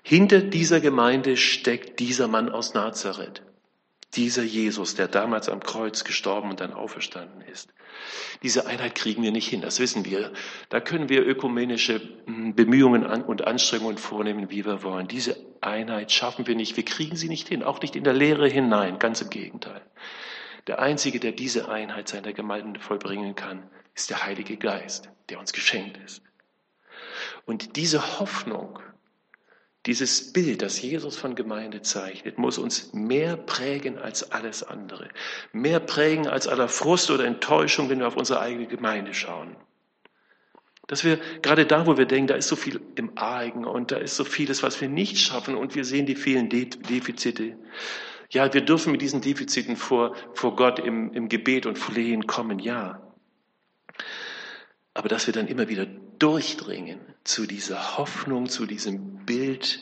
hinter 0.03 0.41
dieser 0.41 0.81
Gemeinde 0.81 1.37
steckt 1.37 1.99
dieser 2.01 2.29
Mann 2.29 2.49
aus 2.49 2.75
Nazareth, 2.75 3.43
dieser 4.17 4.43
Jesus, 4.43 4.95
der 4.95 5.09
damals 5.09 5.49
am 5.49 5.61
Kreuz 5.61 6.05
gestorben 6.05 6.51
und 6.51 6.61
dann 6.61 6.73
auferstanden 6.73 7.41
ist. 7.43 7.73
Diese 8.43 8.67
Einheit 8.67 8.95
kriegen 8.95 9.23
wir 9.23 9.33
nicht 9.33 9.49
hin, 9.49 9.61
das 9.61 9.79
wissen 9.79 10.05
wir. 10.05 10.33
Da 10.69 10.81
können 10.81 11.09
wir 11.09 11.27
ökumenische 11.27 12.01
hm, 12.27 12.55
Bemühungen 12.55 13.05
und 13.05 13.47
Anstrengungen 13.47 13.99
vornehmen, 13.99 14.51
wie 14.51 14.65
wir 14.65 14.83
wollen. 14.83 15.09
Diese 15.09 15.37
Einheit 15.61 16.13
schaffen 16.13 16.47
wir 16.47 16.55
nicht, 16.55 16.77
wir 16.77 16.85
kriegen 16.85 17.17
sie 17.17 17.29
nicht 17.29 17.49
hin, 17.49 17.63
auch 17.63 17.81
nicht 17.81 17.97
in 17.97 18.05
der 18.05 18.15
Lehre 18.15 18.49
hinein, 18.49 18.99
ganz 18.99 19.21
im 19.21 19.31
Gegenteil. 19.31 19.83
Der 20.67 20.79
Einzige, 20.79 21.21
der 21.21 21.33
diese 21.33 21.69
Einheit 21.69 22.09
seiner 22.09 22.33
Gemeinde 22.33 22.81
vollbringen 22.81 23.35
kann, 23.35 23.69
ist 23.95 24.11
der 24.11 24.25
Heilige 24.25 24.57
Geist, 24.57 25.11
der 25.29 25.39
uns 25.39 25.53
geschenkt 25.53 25.99
ist. 26.05 26.23
Und 27.47 27.77
diese 27.77 28.19
Hoffnung, 28.19 28.79
dieses 29.87 30.33
Bild, 30.33 30.63
das 30.63 30.81
Jesus 30.81 31.17
von 31.17 31.35
Gemeinde 31.35 31.83
zeichnet, 31.83 32.39
muss 32.39 32.57
uns 32.57 32.93
mehr 32.95 33.37
prägen 33.37 33.99
als 33.99 34.33
alles 34.33 34.63
andere. 34.63 35.09
Mehr 35.53 35.79
prägen 35.79 36.27
als 36.27 36.49
aller 36.49 36.69
Frust 36.69 37.11
oder 37.11 37.27
Enttäuschung, 37.27 37.91
wenn 37.91 37.99
wir 37.99 38.09
auf 38.09 38.17
unsere 38.17 38.41
eigene 38.41 38.67
Gemeinde 38.67 39.13
schauen. 39.13 39.57
Dass 40.87 41.05
wir 41.05 41.19
gerade 41.43 41.67
da, 41.67 41.87
wo 41.87 41.97
wir 41.97 42.07
denken, 42.07 42.29
da 42.29 42.35
ist 42.35 42.49
so 42.49 42.57
viel 42.57 42.81
im 42.95 43.17
Argen 43.17 43.65
und 43.65 43.91
da 43.91 43.97
ist 43.97 44.17
so 44.17 44.25
vieles, 44.25 44.63
was 44.63 44.81
wir 44.81 44.89
nicht 44.89 45.19
schaffen 45.19 45.55
und 45.55 45.75
wir 45.75 45.85
sehen 45.85 46.07
die 46.07 46.17
vielen 46.17 46.49
Defizite. 46.49 47.57
Ja, 48.31 48.53
wir 48.53 48.63
dürfen 48.63 48.91
mit 48.91 49.03
diesen 49.03 49.21
Defiziten 49.21 49.77
vor, 49.77 50.15
vor 50.33 50.57
Gott 50.57 50.79
im, 50.79 51.13
im 51.13 51.29
Gebet 51.29 51.67
und 51.67 51.79
Flehen 51.79 52.27
kommen, 52.27 52.59
ja. 52.59 53.04
Aber 54.95 55.09
dass 55.09 55.27
wir 55.27 55.35
dann 55.35 55.49
immer 55.49 55.69
wieder 55.69 55.87
durchdringen 56.19 57.01
zu 57.25 57.47
dieser 57.47 57.99
Hoffnung, 57.99 58.49
zu 58.49 58.67
diesem 58.67 59.27
Bild 59.27 59.81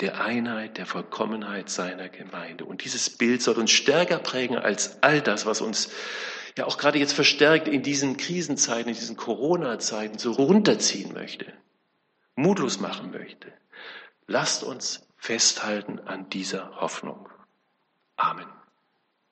der 0.00 0.20
Einheit, 0.20 0.78
der 0.78 0.86
Vollkommenheit 0.86 1.68
seiner 1.68 2.08
Gemeinde. 2.08 2.64
Und 2.64 2.84
dieses 2.84 3.10
Bild 3.10 3.42
soll 3.42 3.56
uns 3.56 3.70
stärker 3.70 4.18
prägen 4.18 4.56
als 4.56 5.02
all 5.02 5.20
das, 5.20 5.46
was 5.46 5.60
uns 5.60 5.90
ja 6.56 6.66
auch 6.66 6.78
gerade 6.78 6.98
jetzt 6.98 7.12
verstärkt 7.12 7.68
in 7.68 7.82
diesen 7.82 8.16
Krisenzeiten, 8.16 8.88
in 8.88 8.94
diesen 8.94 9.16
Corona-Zeiten 9.16 10.18
so 10.18 10.32
runterziehen 10.32 11.12
möchte, 11.12 11.52
mutlos 12.36 12.80
machen 12.80 13.10
möchte. 13.10 13.52
Lasst 14.26 14.62
uns 14.62 15.06
festhalten 15.16 16.00
an 16.00 16.28
dieser 16.30 16.80
Hoffnung. 16.80 17.28
Amen. 18.16 18.46